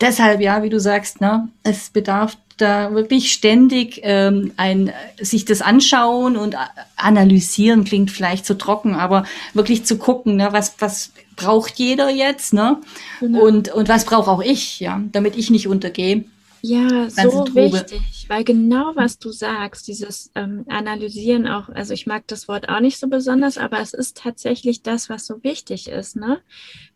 [0.00, 5.62] Deshalb, ja, wie du sagst, ne, es bedarf da wirklich ständig ähm, ein, sich das
[5.62, 6.56] anschauen und
[6.96, 12.52] analysieren klingt vielleicht zu trocken, aber wirklich zu gucken, ne, was, was braucht jeder jetzt,
[12.52, 12.78] ne?
[13.20, 13.42] Genau.
[13.42, 16.24] Und, und was brauche auch ich, ja, damit ich nicht untergehe.
[16.62, 22.26] Ja, so wichtig, weil genau was du sagst, dieses ähm, Analysieren auch, also ich mag
[22.26, 26.16] das Wort auch nicht so besonders, aber es ist tatsächlich das, was so wichtig ist,
[26.16, 26.40] ne?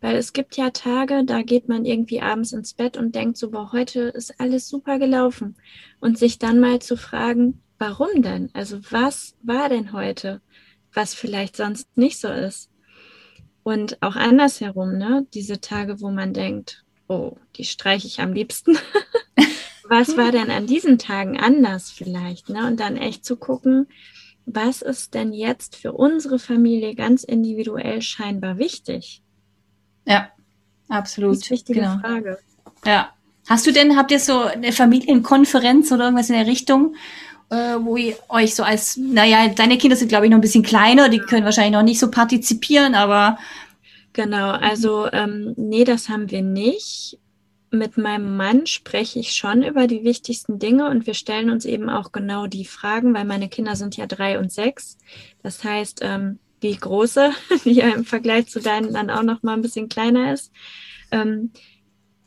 [0.01, 3.49] Weil es gibt ja Tage, da geht man irgendwie abends ins Bett und denkt so,
[3.49, 5.55] boah, heute ist alles super gelaufen.
[5.99, 8.49] Und sich dann mal zu fragen, warum denn?
[8.53, 10.41] Also was war denn heute,
[10.93, 12.69] was vielleicht sonst nicht so ist?
[13.63, 15.25] Und auch andersherum, ne?
[15.33, 18.77] Diese Tage, wo man denkt, oh, die streiche ich am liebsten.
[19.87, 22.49] was war denn an diesen Tagen anders vielleicht?
[22.49, 22.65] Ne?
[22.67, 23.87] Und dann echt zu gucken,
[24.45, 29.21] was ist denn jetzt für unsere Familie ganz individuell scheinbar wichtig?
[30.05, 30.29] Ja,
[30.87, 31.31] absolut.
[31.31, 31.99] Das ist eine wichtige genau.
[31.99, 32.39] Frage.
[32.85, 33.09] Ja.
[33.47, 36.95] Hast du denn, habt ihr so eine Familienkonferenz oder irgendwas in der Richtung,
[37.51, 40.63] äh, wo ihr euch so als, naja, deine Kinder sind, glaube ich, noch ein bisschen
[40.63, 43.37] kleiner, die können wahrscheinlich noch nicht so partizipieren, aber.
[44.13, 47.19] Genau, also ähm, nee, das haben wir nicht
[47.77, 51.89] mit meinem Mann spreche ich schon über die wichtigsten Dinge und wir stellen uns eben
[51.89, 54.97] auch genau die Fragen, weil meine Kinder sind ja drei und sechs.
[55.43, 57.31] Das heißt, ähm, die große,
[57.65, 60.51] die ja im Vergleich zu deinen dann auch noch mal ein bisschen kleiner ist,
[61.11, 61.51] ähm,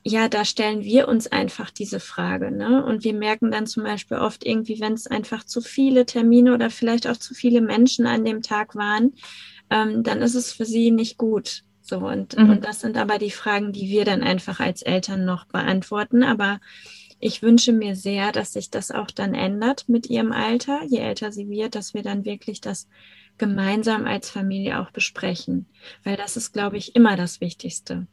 [0.05, 2.51] ja, da stellen wir uns einfach diese Frage.
[2.51, 2.85] Ne?
[2.85, 6.71] Und wir merken dann zum Beispiel oft irgendwie, wenn es einfach zu viele Termine oder
[6.71, 9.13] vielleicht auch zu viele Menschen an dem Tag waren,
[9.71, 11.63] ähm, dann ist es für sie nicht gut.
[11.89, 12.51] So, und, mhm.
[12.51, 16.23] und das sind aber die Fragen, die wir dann einfach als Eltern noch beantworten.
[16.23, 16.61] Aber
[17.19, 21.33] ich wünsche mir sehr, dass sich das auch dann ändert mit ihrem Alter, je älter
[21.33, 22.89] sie wird, dass wir dann wirklich das
[23.39, 25.65] gemeinsam als Familie auch besprechen.
[26.05, 28.07] Weil das ist, glaube ich, immer das Wichtigste.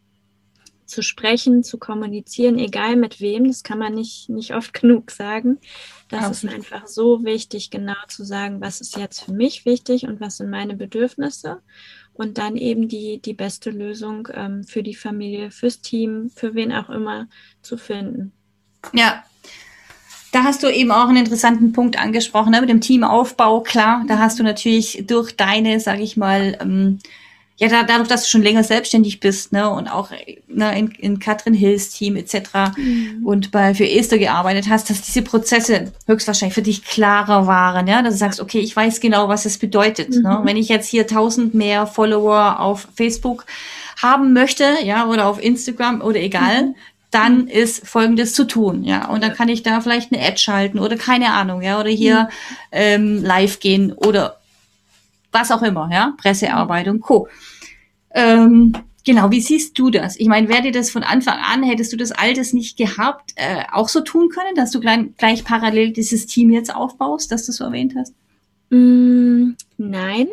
[0.85, 5.59] Zu sprechen, zu kommunizieren, egal mit wem, das kann man nicht, nicht oft genug sagen.
[6.07, 6.29] Das ja.
[6.29, 10.37] ist einfach so wichtig, genau zu sagen, was ist jetzt für mich wichtig und was
[10.37, 11.61] sind meine Bedürfnisse
[12.15, 16.71] und dann eben die, die beste Lösung ähm, für die Familie, fürs Team, für wen
[16.71, 17.27] auch immer
[17.61, 18.31] zu finden.
[18.93, 19.23] Ja.
[20.31, 24.03] Da hast du eben auch einen interessanten Punkt angesprochen, ne, mit dem Teamaufbau, klar.
[24.07, 26.99] Da hast du natürlich durch deine, sage ich mal, ähm,
[27.57, 30.09] ja, da, dadurch, dass du schon länger selbstständig bist, ne, und auch
[30.47, 32.75] ne, in, in Katrin Hills Team etc.
[32.75, 33.21] Mhm.
[33.25, 38.01] und bei für Esther gearbeitet hast, dass diese Prozesse höchstwahrscheinlich für dich klarer waren, ja,
[38.01, 40.09] dass du sagst, okay, ich weiß genau, was es bedeutet.
[40.09, 40.17] Ne?
[40.17, 40.23] Mhm.
[40.23, 40.41] Ne?
[40.43, 43.45] Wenn ich jetzt hier tausend mehr Follower auf Facebook
[44.01, 46.75] haben möchte, ja, oder auf Instagram oder egal, mhm.
[47.11, 49.07] dann ist Folgendes zu tun, ja.
[49.07, 52.23] Und dann kann ich da vielleicht eine Ad schalten oder keine Ahnung, ja, oder hier
[52.23, 52.27] mhm.
[52.73, 54.41] ähm, live gehen oder
[55.35, 57.27] was auch immer, ja, Pressearbeit und Co.
[58.11, 58.73] Ähm,
[59.05, 60.19] Genau, wie siehst du das?
[60.19, 63.63] Ich meine, wäre dir das von Anfang an, hättest du das Altes nicht gehabt, äh,
[63.71, 67.51] auch so tun können, dass du gleich, gleich parallel dieses Team jetzt aufbaust, das du
[67.51, 68.15] so erwähnt hast?
[68.71, 70.27] Mm, nein,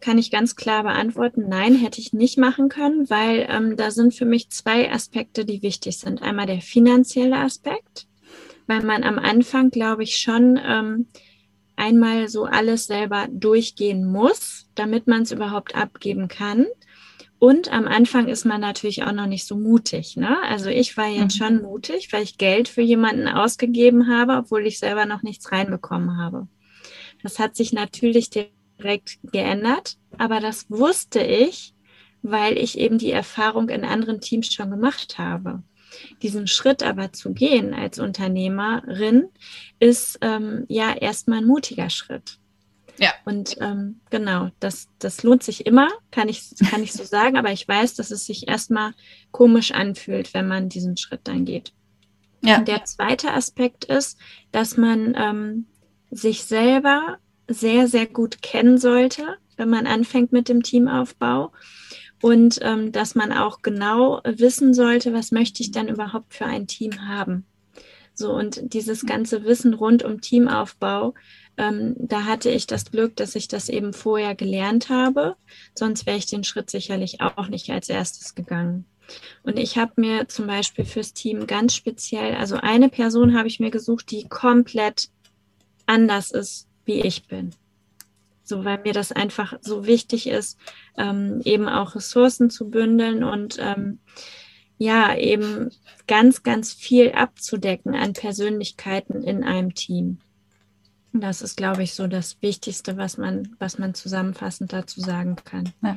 [0.00, 1.44] kann ich ganz klar beantworten.
[1.48, 5.60] Nein, hätte ich nicht machen können, weil ähm, da sind für mich zwei Aspekte, die
[5.60, 6.22] wichtig sind.
[6.22, 8.06] Einmal der finanzielle Aspekt,
[8.66, 11.08] weil man am Anfang, glaube ich, schon ähm,
[11.82, 16.66] einmal so alles selber durchgehen muss, damit man es überhaupt abgeben kann.
[17.40, 20.16] Und am Anfang ist man natürlich auch noch nicht so mutig.
[20.16, 20.40] Ne?
[20.44, 21.44] Also ich war jetzt mhm.
[21.44, 26.18] schon mutig, weil ich Geld für jemanden ausgegeben habe, obwohl ich selber noch nichts reinbekommen
[26.18, 26.46] habe.
[27.24, 31.74] Das hat sich natürlich direkt geändert, aber das wusste ich,
[32.22, 35.64] weil ich eben die Erfahrung in anderen Teams schon gemacht habe.
[36.22, 39.28] Diesen Schritt aber zu gehen als Unternehmerin
[39.78, 42.38] ist ähm, ja erstmal ein mutiger Schritt.
[42.98, 43.12] Ja.
[43.24, 47.52] Und ähm, genau, das, das lohnt sich immer, kann ich, kann ich so sagen, aber
[47.52, 48.92] ich weiß, dass es sich erstmal
[49.30, 51.72] komisch anfühlt, wenn man diesen Schritt dann geht.
[52.44, 52.58] Ja.
[52.58, 54.18] Und der zweite Aspekt ist,
[54.50, 55.66] dass man ähm,
[56.10, 61.52] sich selber sehr, sehr gut kennen sollte, wenn man anfängt mit dem Teamaufbau.
[62.22, 66.66] Und ähm, dass man auch genau wissen sollte, was möchte ich dann überhaupt für ein
[66.66, 67.44] Team haben.
[68.14, 71.14] So, und dieses ganze Wissen rund um Teamaufbau
[71.56, 75.36] ähm, da hatte ich das Glück, dass ich das eben vorher gelernt habe.
[75.74, 78.86] Sonst wäre ich den Schritt sicherlich auch nicht als erstes gegangen.
[79.42, 83.60] Und ich habe mir zum Beispiel fürs Team ganz speziell, also eine Person habe ich
[83.60, 85.10] mir gesucht, die komplett
[85.84, 87.50] anders ist, wie ich bin.
[88.52, 90.58] So, weil mir das einfach so wichtig ist,
[90.98, 93.98] ähm, eben auch Ressourcen zu bündeln und ähm,
[94.76, 95.70] ja, eben
[96.06, 100.18] ganz, ganz viel abzudecken an Persönlichkeiten in einem Team.
[101.14, 105.72] Das ist, glaube ich, so das Wichtigste, was man, was man zusammenfassend dazu sagen kann.
[105.82, 105.96] Ja.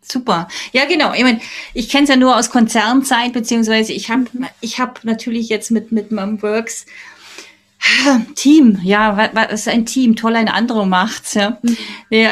[0.00, 0.48] Super.
[0.72, 1.12] Ja, genau.
[1.12, 1.42] Ich meine,
[1.74, 4.24] ich kenne es ja nur aus Konzernzeit, beziehungsweise ich habe
[4.62, 6.86] ich hab natürlich jetzt mit, mit Mumworks
[8.36, 10.14] Team, ja, was ist ein Team?
[10.14, 11.58] Toll, ein anderer macht's, ja.
[11.62, 11.76] Mhm.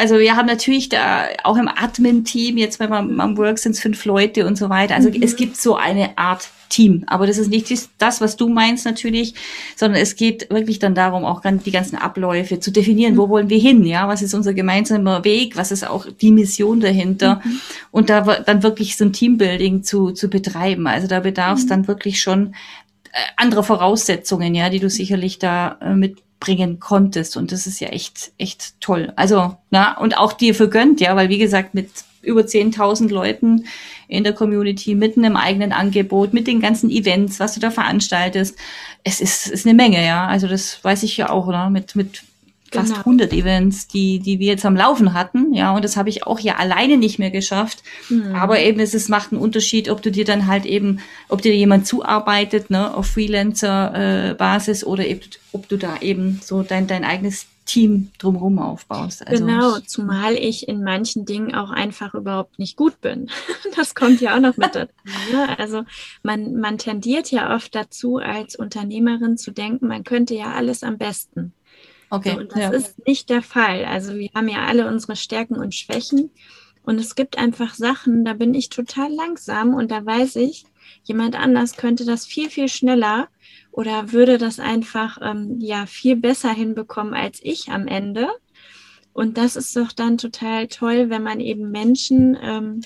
[0.01, 4.47] Also wir haben natürlich da auch im Admin-Team, jetzt bei Mumworks sind es fünf Leute
[4.47, 4.95] und so weiter.
[4.95, 5.23] Also mhm.
[5.23, 7.05] es gibt so eine Art Team.
[7.09, 7.67] Aber das ist nicht
[7.99, 9.35] das, was du meinst natürlich,
[9.77, 13.17] sondern es geht wirklich dann darum, auch die ganzen Abläufe zu definieren.
[13.17, 13.85] Wo wollen wir hin?
[13.85, 15.57] Ja, was ist unser gemeinsamer Weg?
[15.57, 17.43] Was ist auch die Mission dahinter?
[17.45, 17.61] Mhm.
[17.91, 20.87] Und da dann wirklich so ein Teambuilding zu, zu betreiben.
[20.87, 21.69] Also da bedarf es mhm.
[21.69, 22.55] dann wirklich schon
[23.37, 27.37] andere Voraussetzungen, ja, die du sicherlich da äh, mitbringen konntest.
[27.37, 29.13] Und das ist ja echt, echt toll.
[29.17, 31.91] Also, na, und auch dir vergönnt, ja, weil wie gesagt, mit
[32.23, 33.67] über 10.000 Leuten
[34.09, 38.57] in der Community, mitten im eigenen Angebot, mit den ganzen Events, was du da veranstaltest.
[39.05, 40.27] Es ist, ist eine Menge, ja.
[40.27, 41.71] Also das weiß ich ja auch, oder?
[41.71, 42.23] Mit, mit
[42.71, 43.01] fast genau.
[43.01, 45.53] 100 Events, die, die wir jetzt am Laufen hatten.
[45.55, 47.83] Ja, und das habe ich auch ja alleine nicht mehr geschafft.
[48.09, 48.35] Mhm.
[48.35, 51.55] Aber eben es, es macht einen Unterschied, ob du dir dann halt eben, ob dir
[51.55, 55.21] jemand zuarbeitet, ne, auf Freelancer-Basis äh, oder eben,
[55.53, 59.27] ob du da eben so dein, dein eigenes Team drumherum aufbaust.
[59.27, 63.31] Also genau, zumal ich in manchen Dingen auch einfach überhaupt nicht gut bin.
[63.77, 64.93] Das kommt ja auch noch mit dazu.
[65.33, 65.59] Ne?
[65.59, 65.85] Also
[66.23, 70.99] man, man tendiert ja oft dazu, als Unternehmerin zu denken, man könnte ja alles am
[70.99, 71.55] besten.
[72.11, 72.33] Okay.
[72.33, 72.71] So, und das ja.
[72.71, 73.85] ist nicht der Fall.
[73.85, 76.31] Also wir haben ja alle unsere Stärken und Schwächen.
[76.83, 80.65] Und es gibt einfach Sachen, da bin ich total langsam und da weiß ich,
[81.05, 83.29] jemand anders könnte das viel, viel schneller
[83.71, 88.29] oder würde das einfach ähm, ja viel besser hinbekommen als ich am Ende.
[89.13, 92.81] Und das ist doch dann total toll, wenn man eben Menschen ähm,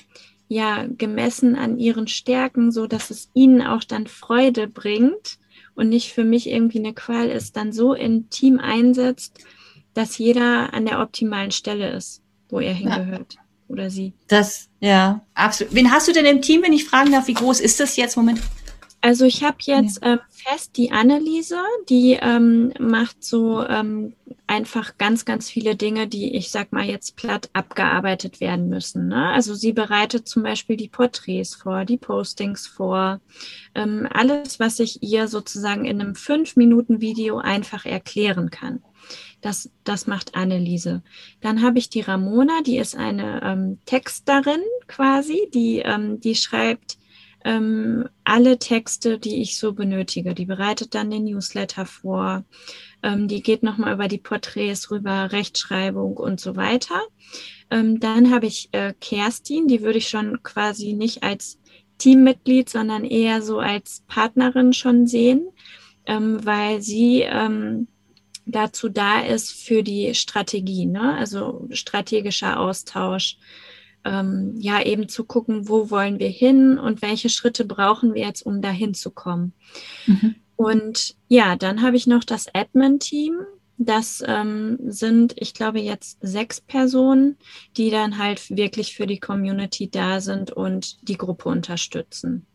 [0.47, 5.39] ja gemessen an ihren Stärken, so dass es ihnen auch dann Freude bringt
[5.75, 9.39] und nicht für mich irgendwie eine Qual ist, dann so im Team einsetzt,
[9.93, 13.35] dass jeder an der optimalen Stelle ist, wo er hingehört.
[13.35, 13.41] Ja.
[13.67, 14.13] Oder sie.
[14.27, 15.73] Das, ja, absolut.
[15.73, 18.15] Wen hast du denn im Team, wenn ich fragen darf, wie groß ist das jetzt
[18.15, 18.39] Moment?
[19.05, 20.13] Also ich habe jetzt ja.
[20.13, 24.15] ähm, fest die Anneliese, die ähm, macht so ähm,
[24.47, 29.09] einfach ganz, ganz viele Dinge, die ich sag mal jetzt platt abgearbeitet werden müssen.
[29.09, 29.29] Ne?
[29.29, 33.21] Also sie bereitet zum Beispiel die Porträts vor, die Postings vor,
[33.75, 38.81] ähm, alles, was ich ihr sozusagen in einem fünf Minuten Video einfach erklären kann.
[39.39, 41.03] Das, das macht Anneliese.
[41.41, 46.97] Dann habe ich die Ramona, die ist eine ähm, Texterin quasi, die, ähm, die schreibt
[47.45, 50.33] ähm, alle Texte, die ich so benötige.
[50.33, 52.43] Die bereitet dann den Newsletter vor.
[53.03, 56.99] Ähm, die geht nochmal über die Porträts rüber, Rechtschreibung und so weiter.
[57.69, 61.59] Ähm, dann habe ich äh, Kerstin, die würde ich schon quasi nicht als
[61.99, 65.47] Teammitglied, sondern eher so als Partnerin schon sehen,
[66.07, 67.87] ähm, weil sie ähm,
[68.47, 71.15] dazu da ist für die Strategie, ne?
[71.15, 73.37] also strategischer Austausch.
[74.05, 78.45] Ähm, ja, eben zu gucken, wo wollen wir hin und welche Schritte brauchen wir jetzt,
[78.45, 79.53] um dahin zu kommen.
[80.05, 80.35] Mhm.
[80.55, 83.39] Und ja, dann habe ich noch das Admin-Team.
[83.77, 87.37] Das ähm, sind, ich glaube, jetzt sechs Personen,
[87.75, 92.45] die dann halt wirklich für die Community da sind und die Gruppe unterstützen.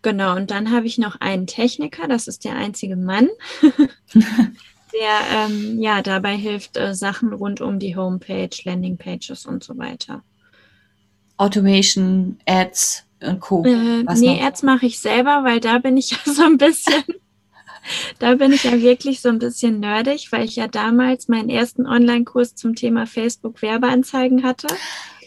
[0.00, 3.28] Genau, und dann habe ich noch einen Techniker, das ist der einzige Mann,
[4.92, 10.22] der ähm, ja dabei hilft, äh, Sachen rund um die Homepage, Landingpages und so weiter.
[11.36, 13.64] Automation, Ads und Co.
[13.64, 14.42] Äh, nee, noch?
[14.46, 17.04] Ads mache ich selber, weil da bin ich ja so ein bisschen,
[18.18, 21.86] da bin ich ja wirklich so ein bisschen nerdig, weil ich ja damals meinen ersten
[21.86, 24.68] Online-Kurs zum Thema Facebook Werbeanzeigen hatte.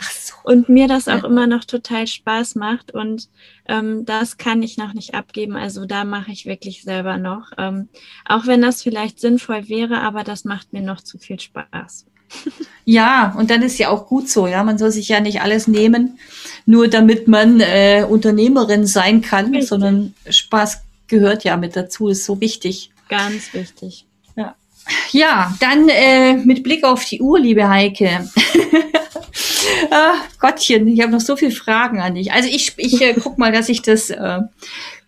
[0.02, 3.30] So und mir das auch immer noch total Spaß macht und
[3.68, 5.56] ähm, das kann ich noch nicht abgeben.
[5.56, 7.90] Also da mache ich wirklich selber noch, ähm,
[8.26, 12.06] auch wenn das vielleicht sinnvoll wäre, aber das macht mir noch zu viel Spaß.
[12.88, 14.64] Ja, und dann ist ja auch gut so, ja.
[14.64, 16.20] Man soll sich ja nicht alles nehmen,
[16.68, 19.70] nur damit man äh, Unternehmerin sein kann, Richtig.
[19.70, 22.92] sondern Spaß gehört ja mit dazu, ist so wichtig.
[23.10, 24.06] Ganz wichtig.
[24.36, 24.56] Ja,
[25.12, 28.30] ja dann äh, mit Blick auf die Uhr, liebe Heike.
[29.92, 32.32] ah, Gottchen, ich habe noch so viele Fragen an dich.
[32.32, 34.40] Also ich, ich äh, guck mal, dass ich das äh,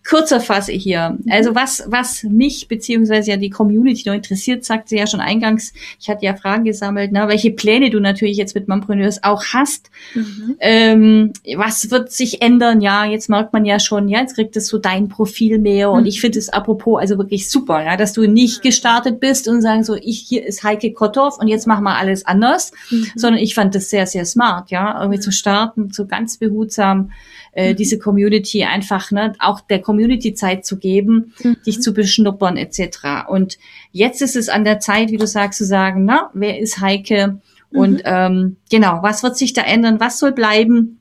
[0.08, 1.18] kürzer fasse hier.
[1.28, 6.08] Also was, was mich beziehungsweise ja die Community noch interessiert, sagte ja schon eingangs, ich
[6.08, 9.90] hatte ja Fragen gesammelt, ne, welche Pläne du natürlich jetzt mit Mompreneurs auch hast.
[10.14, 10.56] Mhm.
[10.60, 12.80] Ähm, was wird sich ändern?
[12.80, 15.90] Ja, jetzt merkt man ja schon, ja, jetzt kriegt es so dein Profil mehr.
[15.90, 16.08] Und mhm.
[16.08, 19.84] ich finde es apropos also wirklich super, ja, dass du nicht gestartet bist und sagen
[19.84, 23.08] so, ich hier ist Heike Kotthoff und jetzt machen wir alles anders, mhm.
[23.14, 27.10] sondern ich fand das sehr, sehr smart, ja, irgendwie zu starten, so ganz behutsam
[27.52, 27.76] äh, mhm.
[27.76, 31.56] diese Community einfach, ne, auch der Community Zeit zu geben, mhm.
[31.66, 33.28] dich zu beschnuppern etc.
[33.28, 33.58] Und
[33.92, 37.40] jetzt ist es an der Zeit, wie du sagst, zu sagen, na, wer ist Heike?
[37.70, 38.02] Und mhm.
[38.04, 40.00] ähm, genau, was wird sich da ändern?
[40.00, 41.00] Was soll bleiben?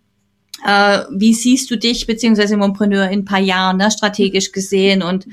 [0.65, 5.01] Äh, wie siehst du dich beziehungsweise Mompreneur in ein paar Jahren, ne, strategisch gesehen?
[5.01, 5.27] Und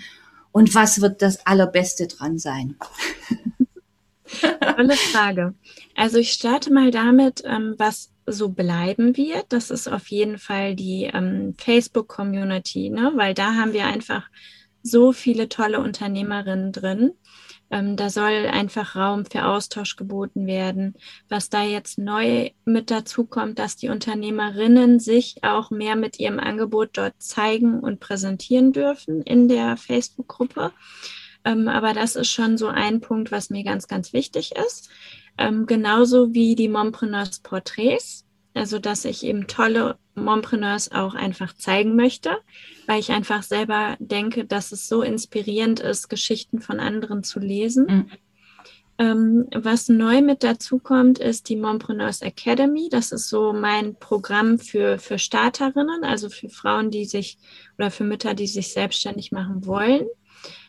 [0.54, 2.76] und was wird das Allerbeste dran sein?
[4.76, 5.54] Tolle Frage.
[5.96, 9.46] Also ich starte mal damit, ähm, was so bleiben wird.
[9.48, 13.12] Das ist auf jeden Fall die ähm, Facebook-Community, ne?
[13.14, 14.28] weil da haben wir einfach
[14.82, 17.12] so viele tolle Unternehmerinnen drin.
[17.70, 20.94] Ähm, da soll einfach Raum für Austausch geboten werden.
[21.28, 26.38] Was da jetzt neu mit dazu kommt, dass die Unternehmerinnen sich auch mehr mit ihrem
[26.38, 30.72] Angebot dort zeigen und präsentieren dürfen in der Facebook-Gruppe.
[31.44, 34.90] Ähm, aber das ist schon so ein Punkt, was mir ganz, ganz wichtig ist.
[35.36, 38.24] Ähm, genauso wie die Mompreneurs Porträts.
[38.54, 42.38] Also, dass ich eben tolle Mompreneurs auch einfach zeigen möchte,
[42.86, 47.86] weil ich einfach selber denke, dass es so inspirierend ist, Geschichten von anderen zu lesen.
[47.86, 48.06] Mhm.
[48.96, 52.88] Ähm, was neu mit dazu kommt, ist die Mompreneurs Academy.
[52.88, 57.38] Das ist so mein Programm für, für Starterinnen, also für Frauen, die sich
[57.76, 60.06] oder für Mütter, die sich selbstständig machen wollen.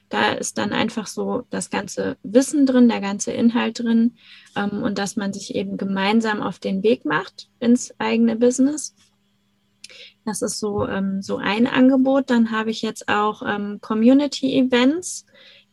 [0.10, 4.16] Da ist dann einfach so das ganze Wissen drin, der ganze Inhalt drin
[4.56, 8.96] ähm, und dass man sich eben gemeinsam auf den Weg macht ins eigene Business.
[10.26, 12.30] Das ist so, ähm, so ein Angebot.
[12.30, 15.26] Dann habe ich jetzt auch ähm, Community-Events,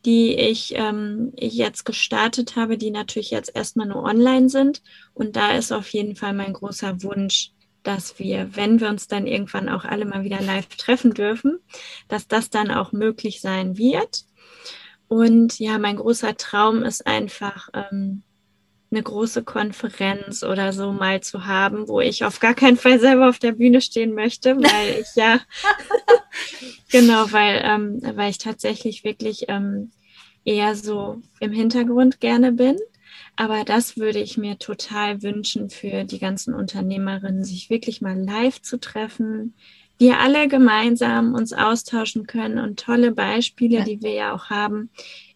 [0.05, 4.83] die ich, ähm, ich jetzt gestartet habe, die natürlich jetzt erstmal nur online sind.
[5.15, 9.27] Und da ist auf jeden Fall mein großer Wunsch, dass wir, wenn wir uns dann
[9.27, 11.59] irgendwann auch alle mal wieder live treffen dürfen,
[12.09, 14.25] dass das dann auch möglich sein wird.
[15.09, 18.23] Und ja, mein großer Traum ist einfach, ähm,
[18.93, 23.29] eine große Konferenz oder so mal zu haben, wo ich auf gar keinen Fall selber
[23.29, 25.41] auf der Bühne stehen möchte, weil ich ja,
[26.91, 29.91] genau, weil, ähm, weil ich tatsächlich wirklich ähm,
[30.45, 32.77] eher so im Hintergrund gerne bin.
[33.37, 38.61] Aber das würde ich mir total wünschen für die ganzen Unternehmerinnen, sich wirklich mal live
[38.61, 39.55] zu treffen,
[39.99, 43.85] wir alle gemeinsam uns austauschen können und tolle Beispiele, ja.
[43.85, 44.91] die wir ja auch haben,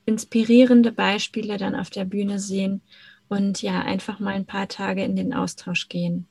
[0.07, 2.81] inspirierende Beispiele dann auf der Bühne sehen
[3.29, 6.27] und ja, einfach mal ein paar Tage in den Austausch gehen.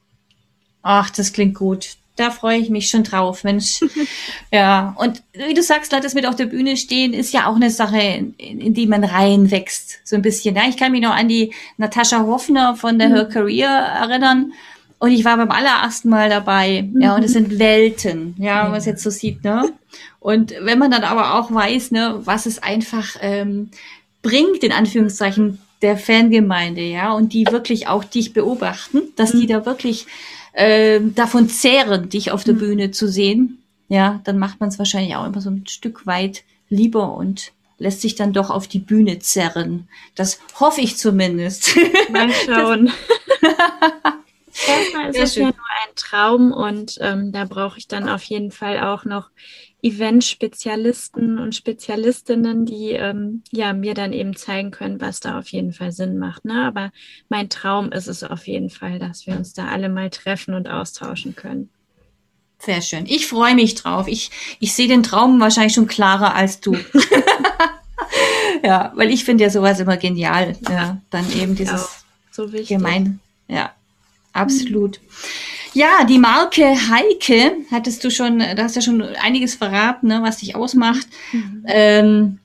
[0.82, 3.82] Ach, das klingt gut da freue ich mich schon drauf, Mensch.
[4.52, 7.56] ja, und wie du sagst, Leute, das mit auf der Bühne stehen, ist ja auch
[7.56, 10.56] eine Sache, in, in die man reinwächst, so ein bisschen.
[10.56, 13.14] Ja, ich kann mich noch an die Natascha Hoffner von der mhm.
[13.14, 14.54] Her Career erinnern.
[14.98, 16.84] Und ich war beim allerersten Mal dabei.
[16.84, 17.02] Mhm.
[17.02, 19.74] Ja, und es sind Welten, ja, ja, wenn man es jetzt so sieht, ne?
[20.20, 23.70] Und wenn man dann aber auch weiß, ne, was es einfach ähm,
[24.24, 29.42] bringt, in Anführungszeichen, der Fangemeinde, ja, und die wirklich auch dich beobachten, dass mhm.
[29.42, 30.08] die da wirklich
[30.56, 32.60] äh, davon zehren, dich auf der mhm.
[32.60, 36.44] Bühne zu sehen, ja, dann macht man es wahrscheinlich auch immer so ein Stück weit
[36.70, 39.88] lieber und lässt sich dann doch auf die Bühne zerren.
[40.16, 41.78] Das hoffe ich zumindest.
[42.10, 42.92] Mal schauen.
[44.68, 45.44] Erstmal ist Sehr es schön.
[45.44, 49.30] ja nur ein Traum und ähm, da brauche ich dann auf jeden Fall auch noch
[49.82, 55.74] Event-Spezialisten und Spezialistinnen, die ähm, ja mir dann eben zeigen können, was da auf jeden
[55.74, 56.46] Fall Sinn macht.
[56.46, 56.66] Ne?
[56.66, 56.92] Aber
[57.30, 60.68] mein Traum ist es auf jeden Fall, dass wir uns da alle mal treffen und
[60.68, 61.70] austauschen können.
[62.58, 63.06] Sehr schön.
[63.06, 64.08] Ich freue mich drauf.
[64.08, 66.76] Ich, ich sehe den Traum wahrscheinlich schon klarer als du.
[68.64, 70.58] ja, weil ich finde ja sowas immer genial.
[70.68, 73.20] Ja, dann eben dieses so gemein.
[73.48, 73.72] Ja,
[74.36, 75.00] absolut.
[75.74, 80.38] Ja, die Marke Heike, hattest du schon, da hast ja schon einiges verraten, ne, was
[80.38, 81.08] dich ausmacht.
[81.34, 81.66] Mhm.
[81.68, 82.40] Ähm,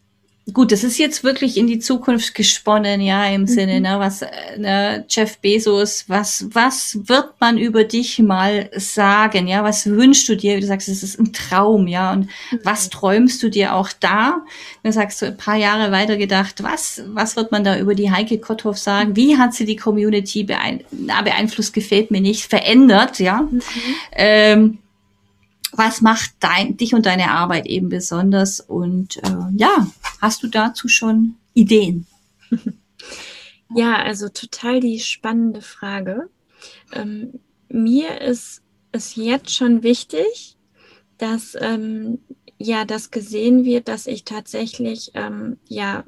[0.53, 3.47] gut, das ist jetzt wirklich in die Zukunft gesponnen, ja, im mhm.
[3.47, 4.25] Sinne, ne, was,
[4.57, 10.37] ne, Jeff Bezos, was, was wird man über dich mal sagen, ja, was wünschst du
[10.37, 12.61] dir, wie du sagst, es ist ein Traum, ja, und mhm.
[12.65, 14.43] was träumst du dir auch da?
[14.83, 18.11] Du sagst, du ein paar Jahre weiter gedacht, was, was wird man da über die
[18.11, 19.17] Heike Kotthoff sagen?
[19.17, 23.43] Wie hat sie die Community beein beeinflusst, gefällt mir nicht, verändert, ja?
[23.43, 23.63] Mhm.
[24.13, 24.79] Ähm,
[25.73, 28.61] was macht dein, dich und deine Arbeit eben besonders?
[28.61, 29.87] Und äh, ja,
[30.21, 32.07] hast du dazu schon Ideen?
[33.75, 36.29] Ja, also total die spannende Frage.
[36.93, 38.63] Ähm, mir ist
[38.93, 40.57] es jetzt schon wichtig,
[41.19, 42.19] dass ähm,
[42.59, 46.05] ja das gesehen wird, dass ich tatsächlich ähm, ja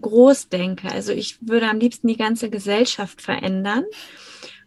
[0.00, 0.90] groß denke.
[0.92, 3.84] Also ich würde am liebsten die ganze Gesellschaft verändern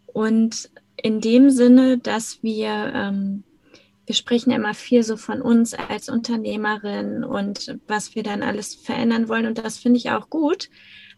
[0.06, 3.44] und in dem Sinne, dass wir ähm,
[4.12, 9.26] wir sprechen immer viel so von uns als Unternehmerin und was wir dann alles verändern
[9.26, 9.46] wollen.
[9.46, 10.68] Und das finde ich auch gut.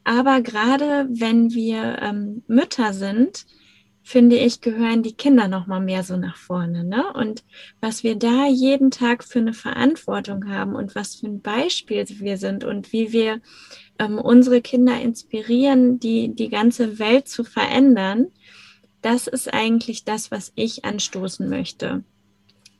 [0.04, 3.46] Aber gerade wenn wir ähm, Mütter sind,
[4.04, 6.84] finde ich, gehören die Kinder noch mal mehr so nach vorne.
[6.84, 7.02] Ne?
[7.14, 7.42] Und
[7.80, 12.38] was wir da jeden Tag für eine Verantwortung haben und was für ein Beispiel wir
[12.38, 13.40] sind und wie wir
[13.98, 18.28] ähm, unsere Kinder inspirieren, die, die ganze Welt zu verändern,
[19.02, 22.04] das ist eigentlich das, was ich anstoßen möchte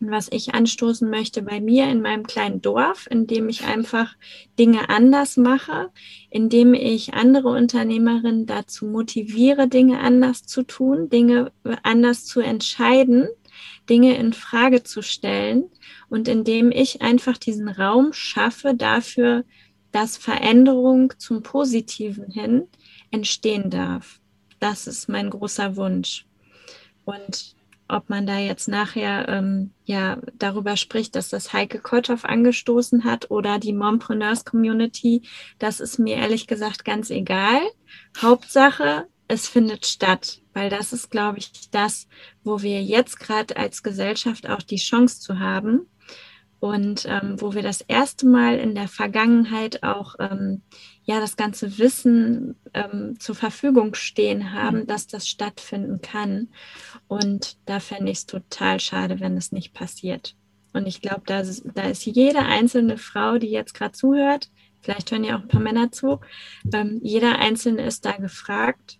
[0.01, 4.15] was ich anstoßen möchte bei mir in meinem kleinen Dorf, indem ich einfach
[4.59, 5.91] Dinge anders mache,
[6.31, 13.29] indem ich andere Unternehmerinnen dazu motiviere, Dinge anders zu tun, Dinge anders zu entscheiden,
[13.89, 15.65] Dinge in Frage zu stellen
[16.09, 19.45] und indem ich einfach diesen Raum schaffe dafür,
[19.93, 22.67] dass Veränderung zum Positiven hin
[23.11, 24.21] entstehen darf.
[24.59, 26.27] Das ist mein großer Wunsch.
[27.05, 27.55] Und
[27.89, 33.31] ob man da jetzt nachher ähm, ja darüber spricht, dass das Heike Kotthoff angestoßen hat
[33.31, 35.23] oder die Mompreneurs Community,
[35.59, 37.61] das ist mir ehrlich gesagt ganz egal.
[38.21, 42.09] Hauptsache, es findet statt, weil das ist, glaube ich, das,
[42.43, 45.87] wo wir jetzt gerade als Gesellschaft auch die Chance zu haben
[46.65, 50.63] und ähm, wo wir das erste Mal in der Vergangenheit auch ähm,
[51.05, 54.87] ja das ganze Wissen ähm, zur Verfügung stehen haben, mhm.
[54.87, 56.49] dass das stattfinden kann.
[57.07, 60.37] Und da fände ich es total schade, wenn es nicht passiert.
[60.73, 61.43] Und ich glaube, da,
[61.75, 64.51] da ist jede einzelne Frau, die jetzt gerade zuhört,
[64.81, 66.21] vielleicht hören ja auch ein paar Männer zu,
[66.73, 68.99] ähm, jeder Einzelne ist da gefragt,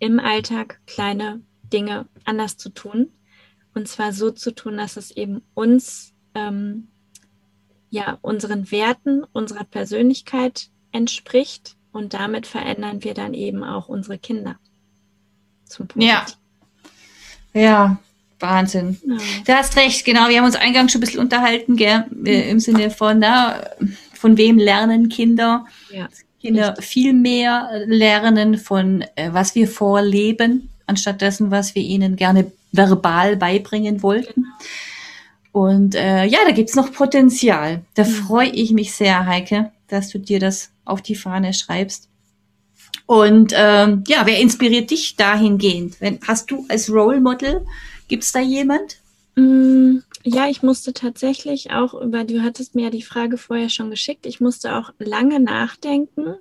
[0.00, 1.40] im Alltag kleine
[1.72, 3.12] Dinge anders zu tun.
[3.74, 6.88] Und zwar so zu tun, dass es eben uns, ähm,
[7.90, 14.56] ja, unseren Werten, unserer Persönlichkeit entspricht und damit verändern wir dann eben auch unsere Kinder.
[15.64, 16.26] Zum Ja.
[17.52, 17.98] Ja,
[18.40, 18.98] Wahnsinn.
[19.06, 19.16] Ja.
[19.46, 20.28] Du hast recht, genau.
[20.28, 22.04] Wir haben uns eingangs schon ein bisschen unterhalten, gell?
[22.24, 23.62] Äh, im Sinne von, na,
[24.12, 25.66] von wem lernen Kinder?
[25.90, 26.08] Ja,
[26.40, 26.84] Kinder richtig.
[26.84, 33.36] viel mehr lernen von, äh, was wir vorleben, anstatt dessen, was wir ihnen gerne verbal
[33.36, 34.42] beibringen wollten.
[34.42, 34.56] Genau.
[35.54, 37.84] Und äh, ja, da gibt's noch Potenzial.
[37.94, 38.08] Da mhm.
[38.08, 42.08] freue ich mich sehr, Heike, dass du dir das auf die Fahne schreibst.
[43.06, 46.00] Und ähm, ja, wer inspiriert dich dahingehend?
[46.00, 47.64] Wenn, hast du als Role Model,
[48.08, 48.96] gibt's da jemand?
[49.36, 53.90] Mm, ja, ich musste tatsächlich auch über, du hattest mir ja die Frage vorher schon
[53.90, 56.34] geschickt, ich musste auch lange nachdenken,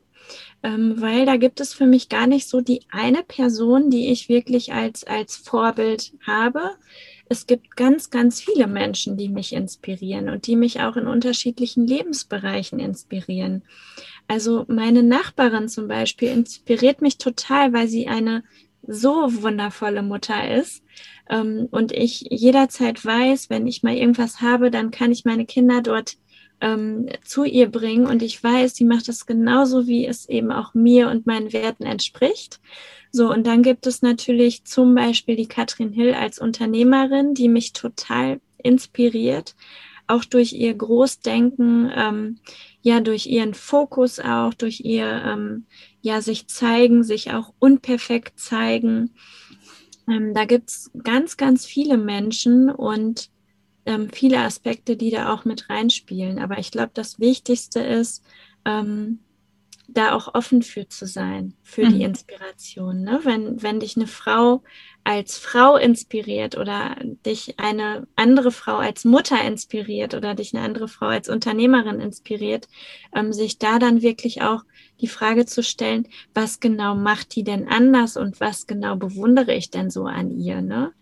[0.64, 4.28] ähm, weil da gibt es für mich gar nicht so die eine Person, die ich
[4.28, 6.72] wirklich als, als Vorbild habe.
[7.30, 11.88] Es gibt ganz, ganz viele Menschen, die mich inspirieren und die mich auch in unterschiedlichen
[11.88, 13.63] Lebensbereichen inspirieren.
[14.28, 18.43] Also meine Nachbarin zum Beispiel inspiriert mich total, weil sie eine
[18.86, 20.84] so wundervolle Mutter ist.
[21.30, 25.82] Ähm, und ich jederzeit weiß, wenn ich mal irgendwas habe, dann kann ich meine Kinder
[25.82, 26.17] dort
[26.64, 28.07] ähm, zu ihr bringen.
[28.07, 31.84] Und ich weiß, sie macht das genauso, wie es eben auch mir und meinen Werten
[31.84, 32.61] entspricht.
[33.11, 37.74] So, und dann gibt es natürlich zum Beispiel die Katrin Hill als Unternehmerin, die mich
[37.74, 39.55] total inspiriert,
[40.07, 42.39] auch durch ihr Großdenken, ähm,
[42.82, 45.66] ja, durch ihren Fokus auch, durch ihr, ähm,
[46.01, 49.11] ja, sich zeigen, sich auch unperfekt zeigen.
[50.09, 53.30] Ähm, da gibt's ganz, ganz viele Menschen und
[53.86, 56.39] ähm, viele Aspekte, die da auch mit reinspielen.
[56.39, 58.23] Aber ich glaube, das Wichtigste ist,
[58.65, 59.19] ähm,
[59.88, 61.93] da auch offen für zu sein, für mhm.
[61.93, 63.01] die Inspiration.
[63.01, 63.19] Ne?
[63.23, 64.63] Wenn, wenn dich eine Frau
[65.03, 70.88] als Frau inspiriert oder dich eine andere Frau als Mutter inspiriert oder dich eine andere
[70.88, 72.67] Frau als Unternehmerin inspiriert,
[73.13, 74.63] ähm, sich da dann wirklich auch
[75.01, 79.69] die Frage zu stellen, was genau macht die denn anders und was genau bewundere ich
[79.69, 80.61] denn so an ihr?
[80.61, 80.93] Ne?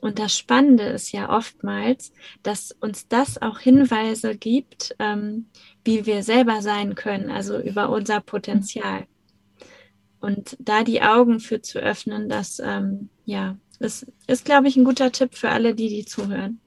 [0.00, 5.46] Und das Spannende ist ja oftmals, dass uns das auch Hinweise gibt, ähm,
[5.84, 9.06] wie wir selber sein können, also über unser Potenzial.
[10.20, 14.84] Und da die Augen für zu öffnen, das ähm, ja, ist, ist glaube ich, ein
[14.84, 16.60] guter Tipp für alle, die die zuhören.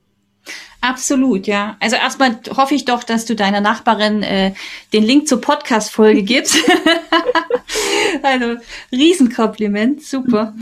[0.81, 1.77] Absolut, ja.
[1.79, 4.53] Also erstmal hoffe ich doch, dass du deiner Nachbarin äh,
[4.93, 6.57] den Link zur Podcast-Folge gibst.
[8.23, 8.55] also
[8.91, 10.55] Riesenkompliment, super.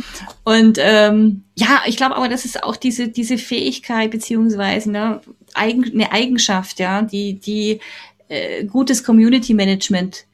[0.44, 5.22] Und ähm, ja, ich glaube aber, das ist auch diese diese Fähigkeit beziehungsweise ne,
[5.54, 7.80] Eigen, eine Eigenschaft, ja, die die
[8.28, 10.26] äh, gutes Community Management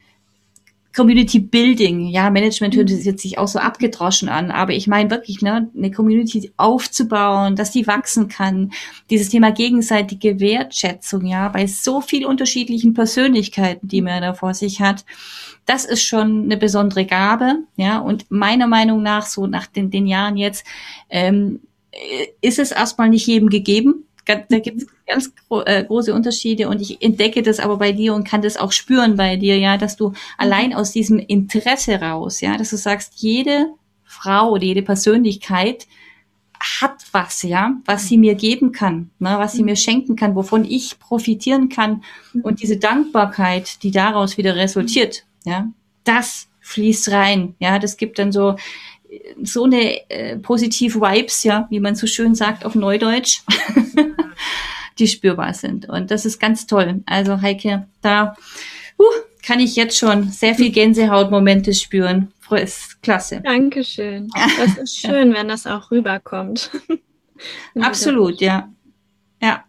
[0.95, 2.99] Community Building, ja, Management hört mhm.
[2.99, 7.71] jetzt sich auch so abgedroschen an, aber ich meine wirklich, ne, eine Community aufzubauen, dass
[7.71, 8.71] die wachsen kann,
[9.09, 14.81] dieses Thema gegenseitige Wertschätzung, ja, bei so viel unterschiedlichen Persönlichkeiten, die man da vor sich
[14.81, 15.05] hat,
[15.65, 20.07] das ist schon eine besondere Gabe, ja, und meiner Meinung nach, so nach den, den
[20.07, 20.65] Jahren jetzt,
[21.09, 21.59] ähm,
[22.41, 26.81] ist es erstmal nicht jedem gegeben, da gibt es ganz gro äh, große Unterschiede und
[26.81, 29.95] ich entdecke das aber bei dir und kann das auch spüren bei dir, ja, dass
[29.95, 33.67] du allein aus diesem Interesse raus, ja, dass du sagst, jede
[34.03, 35.87] Frau oder jede Persönlichkeit
[36.59, 40.65] hat was, ja, was sie mir geben kann, ne, was sie mir schenken kann, wovon
[40.65, 42.03] ich profitieren kann.
[42.41, 45.67] Und diese Dankbarkeit, die daraus wieder resultiert, ja,
[46.03, 48.55] das fließt rein, ja, das gibt dann so
[49.43, 53.41] so eine äh, positive Vibes, ja, wie man so schön sagt auf Neudeutsch,
[54.99, 55.87] die spürbar sind.
[55.89, 57.01] Und das ist ganz toll.
[57.05, 58.35] Also Heike, da
[58.99, 59.03] uh,
[59.45, 62.31] kann ich jetzt schon sehr viel Gänsehautmomente spüren.
[62.51, 63.41] Ist klasse.
[63.41, 64.29] Dankeschön.
[64.57, 66.71] Das ist schön, wenn das auch rüberkommt.
[67.79, 68.69] Absolut, ja.
[69.41, 69.63] Ja.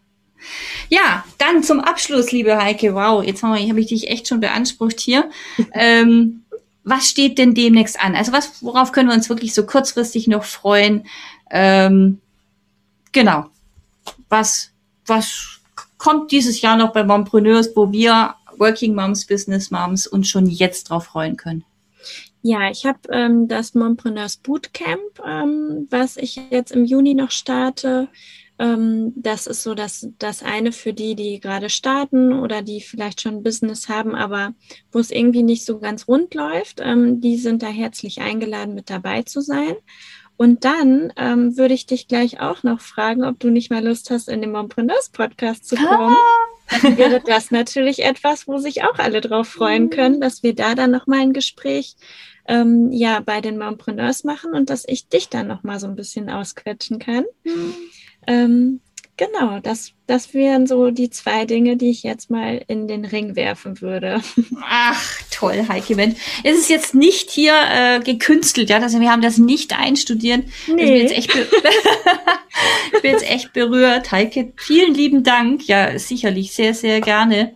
[0.88, 2.94] Ja, dann zum Abschluss, liebe Heike.
[2.94, 5.30] Wow, jetzt habe hab ich dich echt schon beansprucht hier.
[5.72, 6.44] ähm,
[6.87, 8.14] was steht denn demnächst an?
[8.14, 11.05] Also was, worauf können wir uns wirklich so kurzfristig noch freuen?
[11.51, 12.20] Ähm,
[13.11, 13.47] genau.
[14.28, 14.70] Was,
[15.05, 15.59] was
[15.99, 20.84] kommt dieses Jahr noch bei Mompreneurs, wo wir Working Moms, Business Moms uns schon jetzt
[20.84, 21.64] drauf freuen können?
[22.43, 28.07] Ja, ich habe ähm, das Mompreneurs Bootcamp, ähm, was ich jetzt im Juni noch starte.
[28.59, 33.20] Ähm, das ist so das, das eine für die, die gerade starten oder die vielleicht
[33.20, 34.54] schon ein Business haben, aber
[34.92, 36.80] wo es irgendwie nicht so ganz rund läuft.
[36.82, 39.74] Ähm, die sind da herzlich eingeladen, mit dabei zu sein.
[40.38, 44.11] Und dann ähm, würde ich dich gleich auch noch fragen, ob du nicht mal Lust
[44.11, 46.14] hast, in den Mompreneurs Podcast zu kommen.
[46.14, 46.80] Ah.
[46.82, 49.90] Dann wäre das natürlich etwas, wo sich auch alle drauf freuen mhm.
[49.90, 51.96] können, dass wir da dann nochmal ein Gespräch
[52.48, 56.28] ähm, ja bei den Mompreneurs machen und dass ich dich dann nochmal so ein bisschen
[56.28, 57.24] ausquetschen kann.
[57.44, 57.74] Mhm.
[58.27, 58.81] Ähm,
[59.16, 63.37] genau, das, das wären so die zwei Dinge, die ich jetzt mal in den Ring
[63.37, 64.22] werfen würde.
[64.62, 66.16] Ach, toll, Heike Mensch.
[66.45, 70.45] Es ist jetzt nicht hier äh, gekünstelt, ja, also wir haben das nicht einstudiert.
[70.66, 70.72] Nee.
[70.72, 71.35] Ich bin, jetzt echt
[72.95, 74.53] ich bin jetzt echt berührt, Heike.
[74.57, 75.66] Vielen lieben Dank.
[75.66, 77.55] Ja, sicherlich, sehr, sehr gerne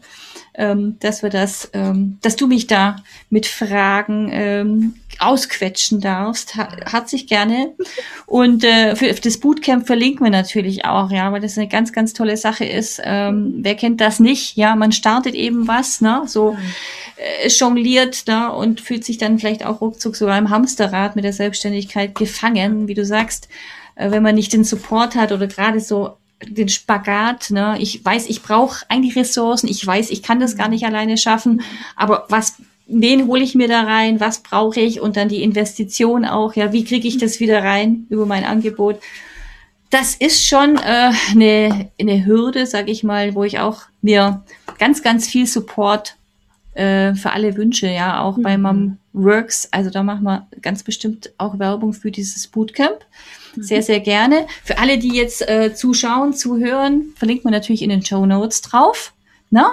[0.61, 2.97] ähm, dass wir das, ähm, dass du mich da
[3.31, 6.55] mit Fragen ähm, ausquetschen darfst.
[6.57, 7.73] Ha herzlich gerne.
[8.27, 11.95] Und äh, für, für das Bootcamp verlinken wir natürlich auch, ja, weil das eine ganz,
[11.95, 13.01] ganz tolle Sache ist.
[13.03, 14.57] Ähm, wer kennt das nicht?
[14.57, 16.25] Ja, man startet eben was, ne?
[16.27, 16.59] So
[17.17, 18.53] äh, jongliert, ne?
[18.53, 22.95] Und fühlt sich dann vielleicht auch ruckzuck sogar im Hamsterrad mit der Selbstständigkeit gefangen, wie
[22.95, 23.49] du sagst
[23.95, 26.17] äh, wenn man nicht den Support hat oder gerade so
[26.47, 27.51] den Spagat.
[27.51, 27.77] Ne?
[27.79, 29.69] Ich weiß, ich brauche eigentlich Ressourcen.
[29.69, 31.63] Ich weiß, ich kann das gar nicht alleine schaffen.
[31.97, 32.55] Aber was,
[32.87, 34.21] wen hole ich mir da rein?
[34.21, 35.01] Was brauche ich?
[35.01, 36.55] Und dann die Investition auch.
[36.55, 39.01] Ja, wie kriege ich das wieder rein über mein Angebot?
[39.91, 44.43] Das ist schon äh, eine, eine Hürde, sag ich mal, wo ich auch mir
[44.79, 46.17] ganz, ganz viel Support
[46.75, 48.43] äh, für alle Wünsche, ja, auch mhm.
[48.43, 49.69] bei Mom Works.
[49.73, 53.05] Also da machen wir ganz bestimmt auch Werbung für dieses Bootcamp.
[53.63, 54.47] Sehr, sehr gerne.
[54.65, 59.13] Für alle, die jetzt äh, zuschauen, zuhören, verlinkt man natürlich in den Show Notes drauf.
[59.51, 59.67] Ne?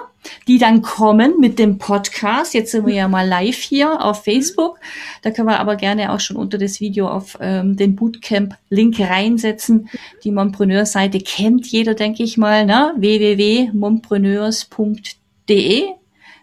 [0.47, 2.55] Die dann kommen mit dem Podcast.
[2.55, 4.79] Jetzt sind wir ja mal live hier auf Facebook.
[5.21, 9.89] Da können wir aber gerne auch schon unter das Video auf ähm, den Bootcamp-Link reinsetzen.
[10.23, 12.93] Die Mompreneurs-Seite kennt jeder, denke ich mal, ne?
[12.97, 15.83] www.mompreneurs.de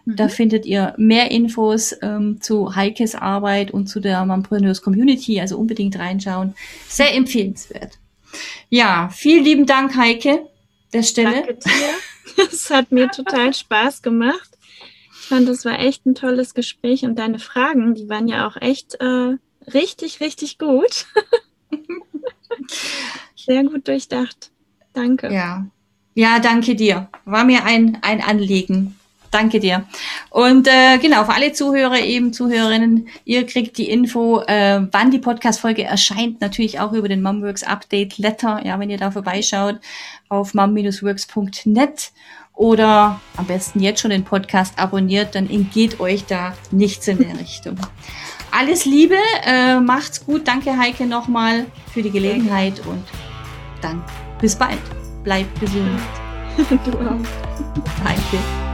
[0.05, 0.29] da mhm.
[0.29, 5.97] findet ihr mehr Infos ähm, zu Heikes Arbeit und zu der Mompreneurs Community, also unbedingt
[5.97, 6.53] reinschauen.
[6.87, 7.97] Sehr empfehlenswert.
[8.69, 10.47] Ja, vielen lieben Dank, Heike,
[10.93, 11.31] der Stelle.
[11.31, 11.71] Danke dir.
[12.51, 14.57] Es hat mir total Spaß gemacht.
[15.21, 18.57] Ich fand, das war echt ein tolles Gespräch und deine Fragen, die waren ja auch
[18.57, 19.37] echt äh,
[19.73, 21.05] richtig, richtig gut.
[23.37, 24.51] Sehr gut durchdacht.
[24.91, 25.31] Danke.
[25.31, 25.65] Ja.
[26.13, 27.09] Ja, danke dir.
[27.25, 28.99] War mir ein, ein Anliegen.
[29.35, 29.83] Danke dir.
[30.29, 35.19] Und äh, genau, für alle Zuhörer, eben Zuhörerinnen, ihr kriegt die Info, äh, wann die
[35.19, 39.81] Podcast-Folge erscheint, natürlich auch über den Momworks Update Letter, ja, wenn ihr da vorbeischaut,
[40.29, 42.13] auf mom-works.net
[42.53, 47.37] oder am besten jetzt schon den Podcast abonniert, dann entgeht euch da nichts in der
[47.37, 47.75] Richtung.
[48.51, 50.47] Alles Liebe, äh, macht's gut.
[50.47, 53.03] Danke Heike nochmal für die Gelegenheit und
[53.81, 54.01] dann
[54.39, 54.79] bis bald.
[55.25, 55.99] Bleibt gesund.
[56.85, 57.19] du auch.
[58.01, 58.64] Danke.